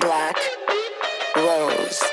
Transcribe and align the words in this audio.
Black 0.00 0.36
Rose. 1.36 2.04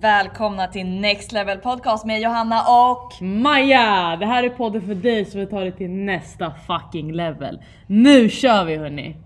Välkomna 0.00 0.66
till 0.66 0.86
Next 0.86 1.32
Level 1.32 1.58
Podcast 1.58 2.06
med 2.06 2.20
Johanna 2.20 2.62
och 2.62 3.22
Maja! 3.22 4.16
Det 4.20 4.26
här 4.26 4.42
är 4.42 4.48
podden 4.48 4.82
för 4.82 4.94
dig 4.94 5.24
som 5.24 5.40
vill 5.40 5.48
ta 5.48 5.60
det 5.60 5.72
till 5.72 5.90
nästa 5.90 6.52
fucking 6.66 7.12
level. 7.12 7.60
Nu 7.86 8.28
kör 8.28 8.64
vi 8.64 8.76
hörni! 8.76 9.16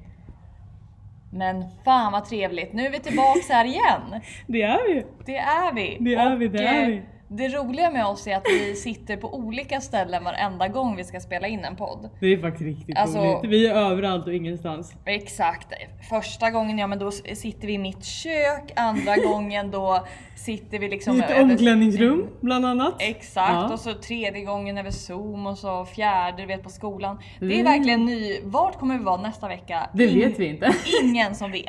Men 1.34 1.65
fan 1.84 2.12
vad 2.12 2.24
trevligt, 2.24 2.73
nu 2.73 2.87
är 2.87 2.91
vi 2.91 3.01
tillbaks 3.01 3.48
här 3.48 3.65
igen. 3.65 4.20
Det 4.47 4.62
är 4.62 4.95
vi! 4.95 5.06
Det 5.24 5.37
är 5.37 5.74
vi. 5.74 5.97
Det 6.01 6.15
är 6.15 6.37
vi, 6.37 6.48
det 6.48 6.66
är 6.66 6.87
vi. 6.87 7.02
Det 7.37 7.48
roliga 7.48 7.91
med 7.91 8.06
oss 8.06 8.27
är 8.27 8.37
att 8.37 8.47
vi 8.48 8.74
sitter 8.74 9.16
på 9.16 9.34
olika 9.34 9.80
ställen 9.80 10.24
varenda 10.24 10.69
gång 10.69 10.97
vi 10.97 11.05
ska 11.05 11.20
spela 11.20 11.48
in 11.48 11.65
en 11.65 11.77
podd. 11.77 12.10
Det 12.20 12.27
är 12.27 12.38
faktiskt 12.38 12.62
riktigt 12.65 12.98
Alltså- 12.98 13.19
roligt. 13.19 13.51
Vi 13.51 13.66
är 13.66 13.74
överallt 13.74 14.27
och 14.27 14.34
ingenstans. 14.34 14.93
Exakt. 15.05 15.69
Första 16.10 16.51
gången, 16.51 16.79
ja 16.79 16.87
men 16.87 16.98
då 16.98 17.10
sitter 17.10 17.66
vi 17.66 17.73
i 17.73 17.79
mitt 17.79 18.05
kök. 18.05 18.73
Andra 18.77 19.16
gången 19.27 19.70
då 19.70 20.07
sitter 20.37 20.79
vi 20.79 20.88
liksom... 20.88 21.16
I 21.16 21.19
ett 21.20 21.30
över- 21.30 21.43
omklädningsrum 21.43 22.27
bland 22.41 22.66
annat. 22.66 22.95
Exakt, 22.98 23.52
Ja. 23.52 23.73
och 23.73 23.80
så 23.80 23.93
tredje 23.95 24.45
gången 24.45 24.79
över 24.79 24.91
zoom 24.91 25.46
och 25.46 25.59
så 25.59 25.85
fjärde 25.85 26.43
du 26.43 26.46
vet 26.46 26.62
på 26.62 26.71
skolan. 26.71 27.19
Det 27.41 27.46
är 27.46 27.51
Mm. 27.60 27.65
verkligen 27.65 28.05
ny. 28.05 28.41
Vart 28.45 28.79
kommer 28.79 28.98
vi 28.98 29.05
vara 29.05 29.21
nästa 29.23 29.48
vecka? 29.48 29.91
Det 29.95 30.05
In- 30.07 30.19
vet 30.19 30.38
vi 30.38 30.46
inte. 30.46 30.74
Ingen 31.02 31.35
som 31.35 31.52
vet. 31.52 31.65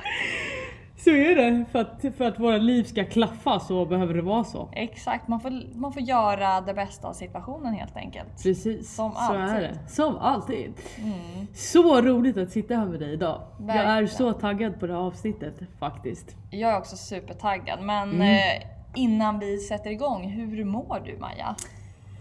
Så 1.05 1.11
är 1.11 1.35
det. 1.35 1.65
För 1.71 1.79
att, 1.79 2.15
för 2.17 2.25
att 2.25 2.39
våra 2.39 2.57
liv 2.57 2.83
ska 2.83 3.05
klaffa 3.05 3.59
så 3.59 3.85
behöver 3.85 4.13
det 4.13 4.21
vara 4.21 4.43
så. 4.43 4.69
Exakt, 4.71 5.27
man 5.27 5.39
får, 5.39 5.77
man 5.77 5.93
får 5.93 6.01
göra 6.01 6.61
det 6.61 6.73
bästa 6.73 7.07
av 7.07 7.13
situationen 7.13 7.73
helt 7.73 7.97
enkelt. 7.97 8.43
Precis, 8.43 8.95
Som 8.95 9.11
så 9.11 9.17
alltid. 9.19 9.39
är 9.57 9.61
det. 9.61 9.89
Som 9.89 10.17
alltid. 10.17 10.73
Mm. 10.97 11.47
Så 11.53 12.01
roligt 12.01 12.37
att 12.37 12.49
sitta 12.49 12.75
här 12.75 12.85
med 12.85 12.99
dig 12.99 13.13
idag. 13.13 13.41
Jag 13.59 13.69
är 13.69 13.83
Verkligen. 13.85 14.07
så 14.17 14.33
taggad 14.33 14.79
på 14.79 14.87
det 14.87 14.93
här 14.93 14.99
avsnittet 14.99 15.55
faktiskt. 15.79 16.35
Jag 16.51 16.71
är 16.71 16.77
också 16.77 16.97
supertaggad, 16.97 17.81
men 17.81 18.09
Mm. 18.11 18.21
eh, 18.21 18.67
innan 18.95 19.39
vi 19.39 19.57
sätter 19.57 19.89
igång, 19.89 20.23
hur 20.29 20.65
mår 20.65 21.01
du 21.05 21.17
Maja? 21.17 21.55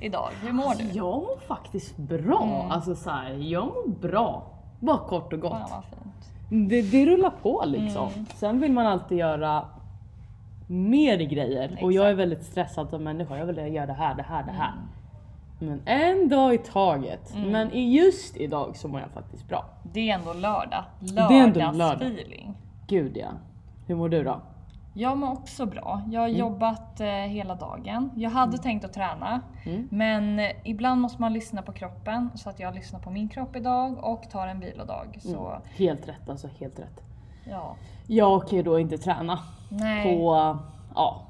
Idag, 0.01 0.29
hur 0.43 0.53
mår 0.53 0.75
du? 0.79 0.85
Jag 0.99 1.05
mår 1.23 1.39
faktiskt 1.49 1.97
bra. 1.97 2.43
Mm. 2.43 2.71
Alltså 2.71 2.95
så 2.95 3.11
här, 3.11 3.33
jag 3.41 3.65
mår 3.67 3.89
bra. 4.09 4.43
Bara 4.81 4.99
kort 4.99 5.33
och 5.33 5.41
gott. 5.41 5.51
Fan 5.53 5.71
vad 5.71 5.85
fint. 5.85 6.34
Det, 6.49 6.83
det 6.83 7.07
rullar 7.07 7.33
på 7.43 7.65
liksom. 7.67 8.09
Mm. 8.09 8.27
Sen 8.35 8.61
vill 8.61 8.73
man 8.73 8.87
alltid 8.87 9.19
göra 9.19 9.65
mer 10.67 11.19
grejer. 11.19 11.79
Och 11.83 11.93
jag 11.93 12.05
är 12.05 12.09
Exakt. 12.09 12.19
väldigt 12.19 12.45
stressad 12.45 12.91
som 12.91 13.05
människa. 13.05 13.39
Jag 13.39 13.47
vill 13.47 13.75
göra 13.75 13.87
det 13.87 13.93
här, 13.93 14.15
det 14.15 14.23
här, 14.23 14.43
det 14.43 14.53
här. 14.53 14.73
Mm. 14.73 14.85
Men 15.59 15.81
en 15.85 16.29
dag 16.29 16.55
i 16.55 16.59
taget. 16.59 17.35
Men 17.47 17.73
i 17.73 17.97
just 17.97 18.37
idag 18.37 18.77
så 18.77 18.89
mår 18.89 19.01
jag 19.01 19.11
faktiskt 19.11 19.49
bra. 19.49 19.65
Det 19.93 20.11
är 20.11 20.15
ändå 20.15 20.33
lördag. 20.33 20.85
är 21.35 21.45
ändå 21.45 21.61
lördag. 21.61 21.77
Lördagsfeeling. 21.77 22.55
Gud 22.87 23.17
ja. 23.17 23.29
Hur 23.87 23.95
mår 23.95 24.09
du 24.09 24.25
då? 24.25 24.41
Jag 24.97 25.19
mår 25.19 25.33
också 25.33 25.67
bra. 25.67 26.03
Jag 26.11 26.21
har 26.21 26.29
jobbat 26.29 27.01
eh, 27.01 27.07
hela 27.09 27.55
dagen. 27.55 28.11
Jag 28.17 28.31
hade 28.31 28.59
tänkt 28.59 28.85
att 28.85 28.93
träna, 28.93 29.41
Mm. 29.67 29.89
men 29.91 30.39
eh, 30.39 30.51
ibland 30.65 31.01
måste 31.01 31.21
man 31.21 31.33
lyssna 31.33 31.63
på 31.63 31.73
kroppen. 31.73 32.31
Så 32.35 32.51
att 32.51 32.61
jag 32.61 32.75
lyssnar 32.75 33.01
på 33.01 33.11
min 33.11 33.29
kropp 33.29 33.57
idag 33.57 34.05
och 34.05 34.31
tar 34.31 34.47
en 34.47 34.61
vilodag. 34.61 35.19
Så 35.21 35.59
Helt 35.77 36.09
rätt 36.09 36.29
alltså, 36.29 36.49
helt 36.61 36.79
rätt. 36.79 37.01
ja, 37.51 37.77
Jag 38.07 38.49
kan 38.49 38.57
ju 38.57 38.63
då 38.63 38.79
inte 38.79 38.99
träna 38.99 39.39
nej. 39.71 40.03
på, 40.19 40.57
ja, 40.95 41.23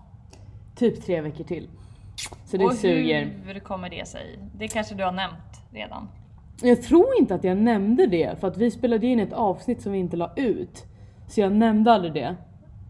typ 0.77 1.05
tre 1.05 1.20
veckor 1.20 1.45
till. 1.45 1.69
Så 2.45 2.57
det 2.57 2.64
och 2.64 2.73
suger. 2.75 3.33
hur 3.45 3.61
kommer 3.61 3.91
det 3.91 4.08
sig? 4.08 4.39
Det 4.57 4.69
kanske 4.69 4.95
du 4.95 5.05
har 5.05 5.13
nämnt 5.13 5.63
redan. 5.73 6.08
Jag 6.63 6.83
tror 6.83 7.07
inte 7.19 7.35
att 7.35 7.45
jag 7.45 7.57
nämnde 7.57 8.07
det 8.07 8.41
för 8.41 8.48
att 8.48 8.57
vi 8.57 8.70
spelade 8.70 9.07
in 9.07 9.20
ett 9.20 9.33
avsnitt 9.33 9.83
som 9.83 9.92
vi 9.92 9.98
inte 9.98 10.17
la 10.17 10.31
ut. 10.36 10.85
Så 11.29 11.41
jag 11.41 11.52
nämnde 11.52 11.92
aldrig 11.92 12.13
det. 12.13 12.36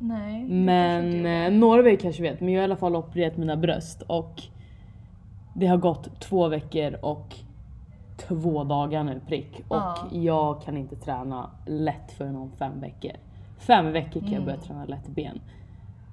Nej. 0.09 0.45
Men 0.49 1.27
eh, 1.27 1.53
några 1.61 1.81
av 1.81 1.87
er 1.89 1.97
kanske 1.97 2.23
vet, 2.23 2.41
men 2.41 2.49
jag 2.53 2.61
har 2.61 2.63
i 2.63 2.65
alla 2.65 2.77
fall 2.77 2.97
opererat 2.97 3.37
mina 3.37 3.57
bröst 3.57 4.03
och 4.03 4.43
det 5.55 5.67
har 5.67 5.77
gått 5.77 6.21
två 6.21 6.49
veckor 6.49 6.97
och 7.03 7.37
två 8.17 8.65
dagar 8.65 9.05
nu 9.05 9.21
prick 9.29 9.61
och 9.69 9.77
Ja. 9.77 9.97
jag 10.13 10.63
kan 10.63 10.77
inte 10.77 10.97
träna 10.97 11.51
lätt 11.67 12.13
förrän 12.13 12.37
om 12.37 12.51
fem 12.51 12.81
veckor. 12.81 13.11
Fem 13.59 13.93
veckor 13.93 14.21
kan 14.21 14.29
jag 14.33 14.33
Mm. 14.33 14.45
börja 14.45 14.59
träna 14.59 14.85
lätt 14.85 15.07
ben. 15.09 15.41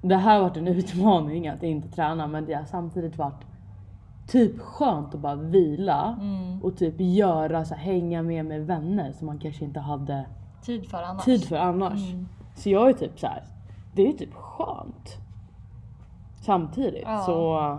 Det 0.02 0.16
här 0.16 0.34
har 0.34 0.42
varit 0.42 0.56
en 0.56 0.68
utmaning 0.68 1.48
att 1.48 1.62
inte 1.62 1.88
träna 1.88 2.26
men 2.26 2.44
det 2.46 2.54
har 2.54 2.64
samtidigt 2.64 3.18
varit 3.18 3.44
typ 4.28 4.58
skönt 4.60 5.14
att 5.14 5.20
bara 5.20 5.34
vila 5.34 6.16
Mm. 6.20 6.62
och 6.62 6.76
typ 6.76 6.94
göra 6.98 7.64
så 7.64 7.74
här, 7.74 7.82
hänga 7.92 8.22
med 8.22 8.44
med 8.44 8.66
vänner 8.66 9.12
som 9.12 9.26
man 9.26 9.38
kanske 9.38 9.64
inte 9.64 9.80
hade 9.80 10.24
Tid 10.62 10.86
för 10.90 11.02
annars. 11.02 11.24
tid 11.24 11.44
för 11.44 11.56
annars. 11.56 12.10
Mm. 12.12 12.28
Så 12.56 12.70
jag 12.70 12.88
är 12.88 12.92
typ 12.92 13.18
så 13.20 13.26
här. 13.26 13.42
Det 13.92 14.06
är 14.08 14.12
typ 14.12 14.34
skönt. 14.34 15.16
Samtidigt 16.44 17.02
Ja. 17.06 17.18
så 17.18 17.78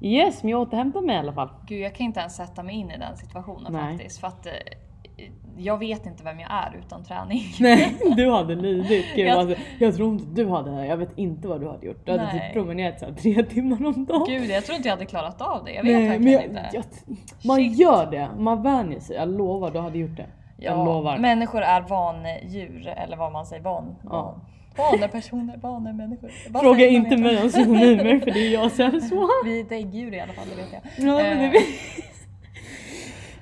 yes, 0.00 0.42
men 0.42 0.50
jag 0.50 0.60
återhämtar 0.60 1.00
mig 1.00 1.16
i 1.16 1.18
alla 1.18 1.32
fall. 1.32 1.48
Gud, 1.66 1.80
jag 1.80 1.94
kan 1.94 2.06
inte 2.06 2.20
ens 2.20 2.36
sätta 2.36 2.62
mig 2.62 2.74
in 2.74 2.90
i 2.90 2.98
den 2.98 3.16
situationen 3.16 3.72
Nej. 3.72 3.92
faktiskt. 3.96 4.20
För 4.20 4.26
att 4.28 4.46
eh, 4.46 4.52
jag 5.56 5.78
vet 5.78 6.06
inte 6.06 6.24
vem 6.24 6.40
jag 6.40 6.50
är 6.50 6.76
utan 6.86 7.04
träning. 7.04 7.42
Nej, 7.60 7.96
du 8.16 8.30
hade 8.30 8.54
lidit. 8.54 9.06
Gud, 9.16 9.26
Jag- 9.26 9.38
alltså, 9.38 9.56
jag 9.78 9.94
tror 9.96 10.08
inte 10.12 10.24
du 10.42 10.48
hade. 10.48 10.86
Jag 10.86 10.96
vet 10.96 11.18
inte 11.18 11.48
vad 11.48 11.60
du 11.60 11.68
hade 11.68 11.86
gjort. 11.86 12.06
Du 12.06 12.10
hade 12.12 12.24
Nej. 12.24 12.40
typ 12.40 12.52
promenerat 12.52 13.00
så 13.00 13.06
här, 13.06 13.12
tre 13.12 13.42
timmar 13.50 13.86
om 13.86 14.04
dagen. 14.04 14.24
Gud, 14.28 14.50
jag 14.50 14.64
tror 14.64 14.76
inte 14.76 14.88
jag 14.88 14.96
hade 14.96 15.06
klarat 15.06 15.40
av 15.40 15.64
det. 15.64 15.72
Jag 15.72 15.82
vet 15.82 15.92
Nej, 15.92 16.08
verkligen 16.08 16.32
jag, 16.32 16.44
inte. 16.44 16.68
jag, 16.72 16.84
man 17.46 17.56
Shit. 17.56 17.78
gör 17.78 18.10
det, 18.10 18.28
man 18.38 18.62
vänjer 18.62 19.00
sig. 19.00 19.16
Jag 19.16 19.28
lovar, 19.28 19.70
du 19.70 19.78
hade 19.78 19.98
gjort 19.98 20.16
det. 20.16 20.26
jag 20.56 20.78
Ja, 20.78 20.84
lovar. 20.84 21.18
Människor 21.18 21.62
är 21.62 21.80
vandjur, 21.80 22.88
eller 22.88 23.16
vad 23.16 23.32
man 23.32 23.46
säger. 23.46 23.62
Van, 23.62 23.96
van, 24.02 24.40
Vanepersoner, 24.76 25.56
vanemänniskor. 25.56 26.28
Fråga 26.60 26.86
inte 26.86 27.16
mig 27.16 27.42
om 27.42 27.50
synonymer 27.50 28.18
för 28.20 28.30
det 28.30 28.46
är 28.46 28.52
jag 28.52 28.72
som 28.72 28.84
är 28.84 29.00
så. 29.08 29.28
Vi 29.44 29.60
är 29.60 29.64
däggdjur 29.64 30.14
i 30.14 30.20
alla 30.20 30.32
fall, 30.32 30.44
det 30.50 30.62
vet 30.62 30.72
jag. 30.72 31.08
Ja, 31.08 31.20
Eh, 31.20 31.38
det 31.52 31.62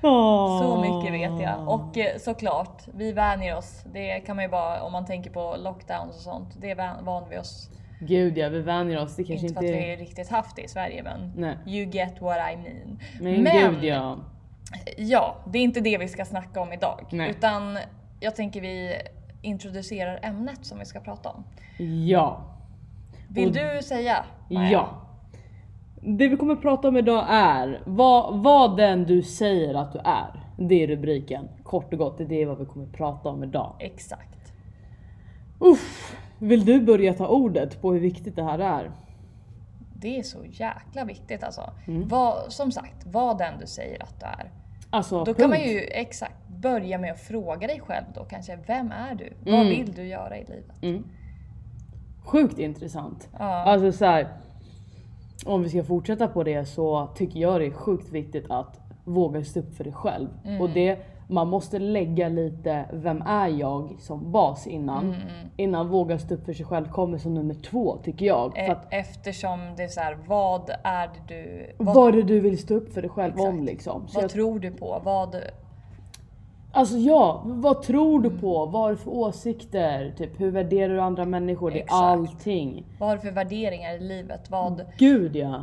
Åh. 0.02 0.62
Så 0.62 0.80
mycket 0.80 1.12
vet 1.12 1.42
jag. 1.42 1.68
Och 1.68 1.98
eh, 1.98 2.16
såklart, 2.18 2.82
vi 2.94 3.12
vänjer 3.12 3.56
oss. 3.56 3.84
Det 3.92 4.20
kan 4.20 4.36
man 4.36 4.44
ju 4.44 4.48
bara, 4.48 4.82
om 4.82 4.92
man 4.92 5.06
tänker 5.06 5.30
på 5.30 5.56
lockdowns 5.58 6.16
och 6.16 6.22
sånt, 6.22 6.48
det 6.60 6.74
van- 6.74 7.04
van 7.04 7.22
vi 7.30 7.38
oss. 7.38 7.70
Gud 8.00 8.38
ja, 8.38 8.48
vi 8.48 8.60
vänjer 8.60 9.02
oss. 9.02 9.16
Det 9.16 9.24
kanske 9.24 9.46
Inte 9.46 9.60
för 9.60 9.66
inte 9.66 9.78
att 9.78 9.84
vi 9.88 9.96
riktigt 10.04 10.28
haft 10.28 10.56
det 10.56 10.62
i 10.62 10.68
Sverige 10.68 11.02
men 11.02 11.32
Nej. 11.36 11.56
you 11.66 11.90
get 11.90 12.20
what 12.20 12.36
I 12.36 12.56
mean. 12.56 12.98
Men, 13.20 13.42
Men- 13.42 13.72
gud 13.74 13.84
ja. 13.84 14.18
Ja, 14.96 15.36
det 15.46 15.58
är 15.58 15.62
inte 15.62 15.80
det 15.80 15.98
vi 15.98 16.08
ska 16.08 16.24
snacka 16.24 16.60
om 16.60 16.72
idag. 16.72 17.00
Nej. 17.10 17.30
Utan 17.30 17.78
jag 18.20 18.36
tänker 18.36 18.60
vi 18.60 18.94
introducerar 19.42 20.20
ämnet 20.22 20.58
som 20.64 20.78
vi 20.78 20.84
ska 20.84 21.00
prata 21.00 21.28
om. 21.28 21.44
Ja. 22.06 22.40
Vill 23.28 23.48
Och- 23.48 23.54
du 23.54 23.82
säga? 23.82 24.24
Maja? 24.50 24.70
Ja. 24.70 24.88
Det 26.02 26.28
vi 26.28 26.36
kommer 26.36 26.56
prata 26.56 26.88
om 26.88 26.96
idag 26.96 27.26
är 27.28 27.82
vad, 27.86 28.42
vad 28.42 28.76
den 28.76 29.04
du 29.04 29.22
säger 29.22 29.74
att 29.74 29.92
du 29.92 29.98
är. 29.98 30.44
Det 30.56 30.82
är 30.82 30.86
rubriken. 30.86 31.48
Kort 31.62 31.92
och 31.92 31.98
gott, 31.98 32.18
det 32.18 32.42
är 32.42 32.46
vad 32.46 32.58
vi 32.58 32.66
kommer 32.66 32.86
prata 32.86 33.28
om 33.28 33.42
idag. 33.44 33.74
Exakt. 33.78 34.52
Uff, 35.58 36.16
vill 36.38 36.64
du 36.64 36.80
börja 36.80 37.14
ta 37.14 37.26
ordet 37.28 37.80
på 37.82 37.92
hur 37.92 38.00
viktigt 38.00 38.36
det 38.36 38.42
här 38.44 38.58
är? 38.58 38.90
Det 39.94 40.18
är 40.18 40.22
så 40.22 40.38
jäkla 40.44 41.04
viktigt 41.04 41.42
alltså. 41.44 41.70
Mm. 41.86 42.08
Vad, 42.08 42.52
som 42.52 42.72
sagt, 42.72 43.06
vad 43.06 43.38
den 43.38 43.58
du 43.60 43.66
säger 43.66 44.02
att 44.02 44.20
du 44.20 44.26
är. 44.26 44.50
Alltså, 44.90 45.18
Då 45.18 45.24
punkt. 45.24 45.40
kan 45.40 45.50
man 45.50 45.60
ju 45.60 45.78
exakt 45.80 46.49
börja 46.62 46.98
med 46.98 47.12
att 47.12 47.20
fråga 47.20 47.66
dig 47.66 47.80
själv 47.80 48.04
då 48.14 48.24
kanske. 48.24 48.58
Vem 48.66 48.92
är 48.92 49.14
du? 49.14 49.32
Vad 49.44 49.54
Mm. 49.54 49.68
vill 49.68 49.92
du 49.92 50.06
göra 50.06 50.36
i 50.38 50.44
livet? 50.44 50.82
Mm. 50.82 51.04
Sjukt 52.24 52.58
intressant. 52.58 53.28
Ja. 53.38 53.44
Alltså 53.44 53.92
så 53.92 54.04
här, 54.04 54.28
om 55.46 55.62
vi 55.62 55.68
ska 55.68 55.84
fortsätta 55.84 56.28
på 56.28 56.42
det 56.42 56.64
så 56.64 57.08
tycker 57.14 57.40
jag 57.40 57.60
det 57.60 57.66
är 57.66 57.70
sjukt 57.70 58.08
viktigt 58.12 58.50
att 58.50 58.80
våga 59.04 59.44
stå 59.44 59.60
upp 59.60 59.74
för 59.76 59.84
dig 59.84 59.92
själv. 59.92 60.28
Mm. 60.44 60.60
Och 60.60 60.70
det, 60.70 60.98
man 61.28 61.48
måste 61.48 61.78
lägga 61.78 62.28
lite, 62.28 62.84
vem 62.92 63.22
är 63.22 63.48
jag 63.48 63.96
som 64.00 64.32
bas 64.32 64.66
innan. 64.66 65.04
Mm, 65.06 65.20
Innan 65.56 65.88
våga 65.88 66.18
stå 66.18 66.34
upp 66.34 66.44
för 66.44 66.52
sig 66.52 66.66
själv 66.66 66.88
kommer 66.88 67.18
som 67.18 67.34
nummer 67.34 67.54
två 67.54 67.96
tycker 68.04 68.26
jag. 68.26 68.58
E- 68.58 68.66
att, 68.70 68.86
Eftersom 68.90 69.60
det 69.76 69.82
är 69.82 69.88
så 69.88 70.00
här, 70.00 70.16
vad 70.26 70.70
är 70.84 71.06
det 71.06 71.34
du... 71.34 71.72
vad 71.78 72.08
är 72.08 72.12
det 72.16 72.22
du 72.22 72.40
vill 72.40 72.58
stå 72.58 72.74
upp 72.74 72.92
för 72.94 73.02
dig 73.02 73.10
själv 73.10 73.40
om 73.40 73.48
Exakt. 73.48 73.64
liksom? 73.70 74.08
Så 74.08 74.14
vad 74.14 74.24
jag, 74.24 74.30
tror 74.30 74.58
du 74.58 74.70
på? 74.70 75.00
Vad... 75.04 75.36
alltså 76.72 76.96
ja, 76.96 77.42
vad 77.44 77.82
tror 77.82 78.20
du 78.20 78.30
på? 78.30 78.66
Vad 78.66 78.82
har 78.82 78.90
du 78.90 78.96
för 78.96 79.10
åsikter? 79.10 80.14
Typ, 80.18 80.40
hur 80.40 80.50
värderar 80.50 80.94
du 80.94 81.00
andra 81.00 81.24
människor? 81.24 81.70
Det 81.70 81.76
är 81.78 81.82
Exakt. 81.82 82.02
allting. 82.02 82.84
Vad 82.98 83.08
har 83.08 83.16
du 83.16 83.22
för 83.22 83.30
värderingar 83.30 83.94
i 83.94 84.00
livet? 84.00 84.50
Vad, 84.50 84.84
Gud 84.98 85.36
ja. 85.36 85.62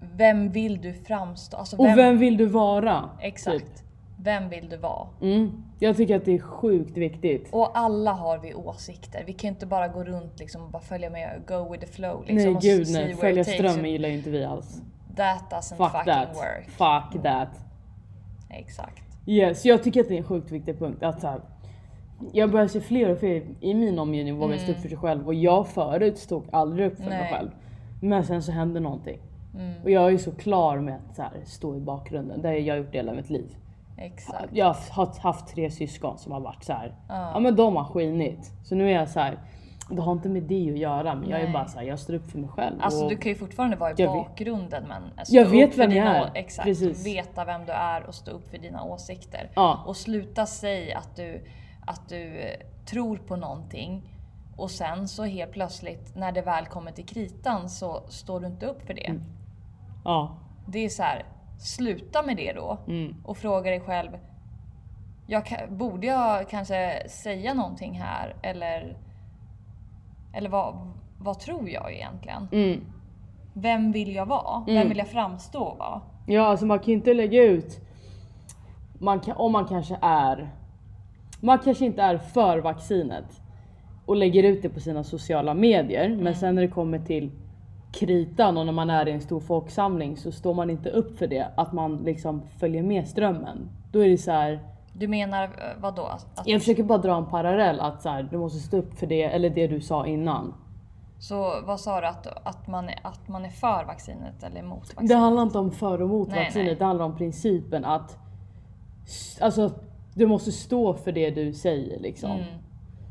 vem 0.00 0.52
vill 0.52 0.80
du 0.80 0.92
framstå? 0.92 1.56
Alltså 1.56 1.76
Och 1.76 1.86
vem 1.86 2.18
vill 2.18 2.36
du 2.36 2.46
vara? 2.46 3.10
Exakt. 3.20 3.58
Typ. 3.58 3.86
Vem 4.22 4.48
vill 4.48 4.68
du 4.68 4.76
vara? 4.76 5.08
Mm. 5.22 5.62
Jag 5.78 5.96
tycker 5.96 6.16
att 6.16 6.24
det 6.24 6.34
är 6.34 6.38
sjukt 6.38 6.96
viktigt. 6.96 7.48
Och 7.52 7.78
alla 7.78 8.12
har 8.12 8.38
vi 8.38 8.54
åsikter. 8.54 9.24
Vi 9.26 9.32
kan 9.32 9.48
inte 9.48 9.66
bara 9.66 9.88
gå 9.88 10.04
runt 10.04 10.38
liksom 10.38 10.62
och 10.62 10.70
bara 10.70 10.82
följa 10.82 11.10
med, 11.10 11.42
go 11.46 11.72
with 11.72 11.86
the 11.86 11.92
flow. 11.92 12.24
Liksom, 12.26 12.52
nej 12.52 12.62
gud 12.62 12.86
nej, 12.90 13.14
följa 13.14 13.44
strömmen 13.44 13.90
gillar 13.90 14.08
inte 14.08 14.30
vi 14.30 14.44
alls. 14.44 14.82
That 15.16 15.50
doesn't 15.50 15.76
Fuck 15.76 15.92
fucking 15.92 16.12
that. 16.12 16.36
work. 16.36 16.68
Fuck 16.68 17.22
that. 17.22 17.48
Exakt. 18.50 19.09
Yes, 19.30 19.64
jag 19.64 19.82
tycker 19.82 20.00
att 20.00 20.08
det 20.08 20.14
är 20.14 20.18
en 20.18 20.24
sjukt 20.24 20.50
viktig 20.50 20.78
punkt. 20.78 21.02
Att 21.02 21.20
så 21.20 21.26
här, 21.26 21.40
jag 22.32 22.50
börjar 22.50 22.66
se 22.66 22.80
fler 22.80 23.10
och 23.12 23.18
fler 23.18 23.42
i 23.60 23.74
min 23.74 23.98
omgivning 23.98 24.36
våga 24.38 24.58
stå 24.58 24.72
upp 24.72 24.78
för 24.78 24.88
sig 24.88 24.98
själv 24.98 25.26
och 25.26 25.34
jag 25.34 25.66
förut 25.68 26.18
stod 26.18 26.44
aldrig 26.52 26.86
upp 26.86 26.96
för 26.96 27.04
mig 27.04 27.12
Mm. 27.12 27.24
Nej. 27.30 27.32
själv. 27.38 27.50
Men 28.02 28.24
sen 28.24 28.42
så 28.42 28.52
hände 28.52 28.80
någonting. 28.80 29.18
Mm. 29.54 29.82
Och 29.82 29.90
jag 29.90 30.04
är 30.06 30.10
ju 30.10 30.18
så 30.18 30.32
klar 30.32 30.78
med 30.78 30.94
att 31.10 31.16
så 31.16 31.22
här, 31.22 31.32
stå 31.44 31.76
i 31.76 31.80
bakgrunden. 31.80 32.42
Det 32.42 32.48
har 32.48 32.54
jag 32.54 32.78
gjort 32.78 32.94
hela 32.94 33.12
mitt 33.12 33.30
liv. 33.30 33.56
Exakt. 33.98 34.48
Jag 34.52 34.66
har 34.90 35.20
haft 35.22 35.48
tre 35.54 35.70
syskon 35.70 36.18
som 36.18 36.32
har 36.32 36.40
varit 36.40 36.64
så 36.64 36.72
här. 36.72 36.94
Ja. 37.08 37.30
ja 37.34 37.40
men 37.40 37.56
de 37.56 37.76
har 37.76 37.84
skinit. 37.84 38.50
Så 38.64 38.74
nu 38.74 38.90
är 38.90 38.94
jag 38.94 39.08
så 39.08 39.20
här. 39.20 39.38
Det 39.90 40.02
har 40.02 40.12
inte 40.12 40.28
med 40.28 40.42
det 40.42 40.70
att 40.70 40.78
göra 40.78 41.14
men 41.14 41.28
jag 41.28 41.40
är 41.40 41.44
Nej. 41.44 41.52
bara 41.52 41.66
så 41.66 41.78
här, 41.78 41.86
jag 41.86 41.98
står 41.98 42.14
upp 42.14 42.30
för 42.30 42.38
mig 42.38 42.48
själv. 42.50 42.76
Alltså 42.80 43.08
du 43.08 43.16
kan 43.16 43.28
ju 43.32 43.34
fortfarande 43.38 43.76
vara 43.76 43.90
i 43.90 43.94
Jag 43.96 44.12
bakgrunden 44.12 44.84
men 44.88 45.02
Jag 45.16 45.26
stå 45.26 45.44
vet 45.56 45.68
upp 45.68 45.74
för 45.74 45.82
vem 45.82 45.92
jag 45.92 46.06
dina 46.06 46.26
är. 46.26 46.30
Exakt. 46.34 46.66
Precis. 46.66 47.06
Veta 47.06 47.44
vem 47.44 47.64
du 47.66 47.72
är 47.72 48.06
och 48.06 48.14
stå 48.14 48.30
upp 48.30 48.48
för 48.50 48.58
dina 48.58 48.84
åsikter. 48.84 49.50
Ja. 49.54 49.84
Och 49.86 49.96
sluta 49.96 50.46
säga 50.46 50.98
att 50.98 51.16
du, 51.16 51.44
att 51.86 52.08
du 52.08 52.38
eh, 52.40 52.60
tror 52.86 53.16
på 53.16 53.36
någonting 53.36 54.02
och 54.56 54.70
sen 54.70 55.08
så 55.08 55.24
helt 55.24 55.52
plötsligt 55.52 56.16
när 56.16 56.32
det 56.32 56.42
väl 56.42 56.66
kommer 56.66 56.92
till 56.92 57.06
kritan 57.06 57.70
så 57.70 58.02
står 58.08 58.40
du 58.40 58.46
inte 58.46 58.66
upp 58.66 58.82
för 58.86 58.94
det. 58.94 59.06
Mm. 59.06 59.22
Ja. 60.04 60.38
Det 60.66 60.78
är 60.84 60.88
så 60.88 61.02
här, 61.02 61.24
sluta 61.58 62.22
med 62.22 62.36
det 62.36 62.52
då 62.52 62.78
Mm. 62.86 63.16
och 63.24 63.36
fråga 63.36 63.70
dig 63.70 63.80
själv. 63.80 64.10
Jag, 65.26 65.44
borde 65.68 66.06
jag 66.06 66.48
kanske 66.48 67.02
säga 67.08 67.54
någonting 67.54 68.00
här 68.00 68.36
eller 68.42 68.96
eller 70.32 70.50
vad, 70.50 70.74
vad 71.18 71.38
tror 71.38 71.68
jag 71.68 71.92
egentligen? 71.92 72.48
Mm. 72.52 72.80
Vem 73.54 73.92
vill 73.92 74.14
jag 74.14 74.26
vara? 74.26 74.64
Vem 74.66 74.88
vill 74.88 74.98
jag 74.98 75.08
framstå 75.08 75.74
vara? 75.78 76.00
Ja 76.26 76.42
alltså 76.42 76.66
man 76.66 76.78
kan 76.78 76.86
ju 76.86 76.92
inte 76.92 77.14
lägga 77.14 77.42
ut. 77.42 77.80
Man 78.98 79.20
kan, 79.20 79.36
om 79.36 79.52
man 79.52 79.64
kanske 79.64 79.98
är. 80.02 80.50
Man 81.40 81.58
kanske 81.58 81.84
inte 81.84 82.02
är 82.02 82.18
för 82.18 82.58
vaccinet. 82.58 83.42
Och 84.06 84.16
lägger 84.16 84.42
ut 84.42 84.62
det 84.62 84.68
på 84.68 84.80
sina 84.80 85.04
sociala 85.04 85.54
medier. 85.54 86.16
Men 86.16 86.34
sen 86.34 86.54
när 86.54 86.62
det 86.62 86.68
kommer 86.68 86.98
till 86.98 87.30
kritan 87.92 88.56
och 88.56 88.66
när 88.66 88.72
man 88.72 88.90
är 88.90 89.08
i 89.08 89.12
en 89.12 89.20
stor 89.20 89.40
folksamling 89.40 90.16
så 90.16 90.32
står 90.32 90.54
man 90.54 90.70
inte 90.70 90.90
upp 90.90 91.18
för 91.18 91.26
det. 91.26 91.48
Att 91.54 91.72
man 91.72 91.96
liksom 91.96 92.42
följer 92.58 92.82
med 92.82 93.08
strömmen. 93.08 93.68
Då 93.92 94.04
är 94.04 94.08
det 94.08 94.18
så 94.18 94.32
här. 94.32 94.60
Du 94.92 95.08
menar 95.08 95.44
eh, 95.44 95.50
vad 95.80 95.94
då? 95.96 96.02
Att, 96.02 96.42
Jag 96.44 96.60
försöker 96.60 96.82
bara 96.82 96.98
dra 96.98 97.16
en 97.16 97.26
parallell 97.26 97.80
att 97.80 98.02
så 98.02 98.08
här, 98.08 98.22
du 98.22 98.38
måste 98.38 98.58
stå 98.58 98.76
upp 98.76 98.98
för 98.98 99.06
det 99.06 99.22
eller 99.22 99.50
det 99.50 99.66
du 99.66 99.80
sa 99.80 100.06
innan. 100.06 100.54
så 101.18 101.60
vad 101.66 101.80
sa 101.80 102.00
du? 102.00 102.06
Att, 102.06 102.26
att, 102.46 102.66
man 102.68 102.88
är, 102.88 102.98
att 103.02 103.28
man 103.28 103.44
är 103.44 103.50
för 103.50 103.84
vaccinet 103.84 104.42
eller 104.42 104.60
emot 104.60 104.80
vaccinet? 104.80 105.08
Det 105.08 105.16
handlar 105.16 105.42
inte 105.42 105.58
om 105.58 105.70
för 105.70 106.02
och 106.02 106.08
mot 106.08 106.28
Nej, 106.28 106.44
vaccinet, 106.44 106.66
nej. 106.66 106.76
det 106.76 106.84
handlar 106.84 107.04
om 107.04 107.16
principen 107.16 107.84
att 107.84 108.18
alltså, 109.40 109.70
du 110.14 110.26
måste 110.26 110.52
stå 110.52 110.94
för 110.94 111.12
det 111.12 111.30
du 111.30 111.52
säger 111.52 112.00
liksom. 112.00 112.30
Mm. 112.30 112.44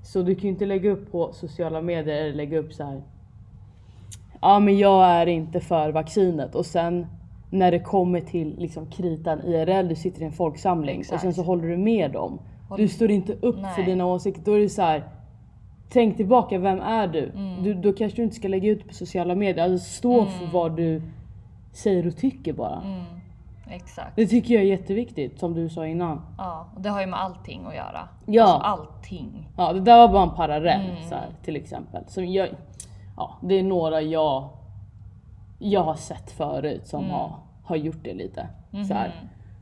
Så 0.03 0.21
du 0.21 0.35
kan 0.35 0.43
ju 0.43 0.49
inte 0.49 0.65
lägga 0.65 0.91
upp 0.91 1.11
på 1.11 1.33
sociala 1.33 1.81
medier 1.81 2.15
eller 2.15 2.33
lägga 2.33 2.59
upp 2.59 2.73
så 2.73 2.83
här. 2.83 3.03
Ja 4.41 4.59
men 4.59 4.77
jag 4.77 5.05
är 5.05 5.25
inte 5.25 5.59
för 5.59 5.91
vaccinet 5.91 6.55
och 6.55 6.65
sen 6.65 7.07
när 7.49 7.71
det 7.71 7.79
kommer 7.79 8.21
till 8.21 8.55
liksom 8.59 8.85
kritan 8.85 9.39
IRL, 9.45 9.87
du 9.87 9.95
sitter 9.95 10.21
i 10.21 10.25
en 10.25 10.31
folksamling 10.31 10.95
och 10.95 11.01
Exakt. 11.01 11.21
sen 11.21 11.33
så 11.33 11.43
håller 11.43 11.67
du 11.67 11.77
med 11.77 12.11
dem. 12.11 12.39
Du 12.77 12.87
står 12.87 13.11
inte 13.11 13.33
upp 13.33 13.55
för 13.55 13.61
Nej. 13.61 13.85
dina 13.85 14.05
åsikter. 14.05 14.41
Då 14.45 14.53
är 14.53 14.59
det 14.59 14.69
så 14.69 14.81
här. 14.81 15.03
Tänk 15.91 16.17
tillbaka, 16.17 16.57
vem 16.57 16.79
är 16.79 17.07
du? 17.07 17.23
Mm. 17.29 17.63
du? 17.63 17.73
Då 17.73 17.93
kanske 17.93 18.15
du 18.15 18.23
inte 18.23 18.35
ska 18.35 18.47
lägga 18.47 18.69
ut 18.71 18.87
på 18.87 18.93
sociala 18.93 19.35
medier. 19.35 19.63
Alltså 19.63 19.89
stå 19.89 20.25
för 20.25 20.45
vad 20.53 20.75
du 20.75 21.01
säger 21.73 22.07
och 22.07 22.17
tycker 22.17 22.53
bara. 22.53 22.81
Mm, 22.81 23.03
exakt. 23.69 24.15
Det 24.15 24.27
tycker 24.27 24.53
jag 24.53 24.63
är 24.63 24.67
jätteviktigt 24.67 25.39
som 25.39 25.53
du 25.53 25.69
sa 25.69 25.87
innan. 25.87 26.21
Ja, 26.37 26.67
och 26.75 26.81
det 26.81 26.89
har 26.89 27.01
ju 27.01 27.07
med 27.07 27.19
allting 27.21 27.65
att 27.67 27.75
göra. 27.75 28.07
Ja. 28.25 28.43
Alltså 28.43 28.67
allting. 28.67 29.47
Ja 29.57 29.73
det 29.73 29.79
där 29.79 29.97
var 29.97 30.07
bara 30.07 30.23
en 30.23 30.35
parallell 30.35 30.89
Mm. 30.89 31.09
så 31.09 31.15
här, 31.15 31.27
till 31.43 31.55
exempel. 31.55 32.03
Som 32.07 32.25
jag, 32.25 32.49
ja, 33.17 33.37
det 33.41 33.59
är 33.59 33.63
några 33.63 34.01
jag, 34.01 34.49
jag 35.59 35.81
har 35.83 35.95
sett 35.95 36.31
förut 36.31 36.87
som 36.87 36.99
Mm. 37.03 37.11
har, 37.15 37.35
har 37.63 37.75
gjort 37.75 38.03
det 38.03 38.13
lite. 38.13 38.47
Så 38.71 38.77
Mhm. 38.77 38.87
här. 38.91 39.11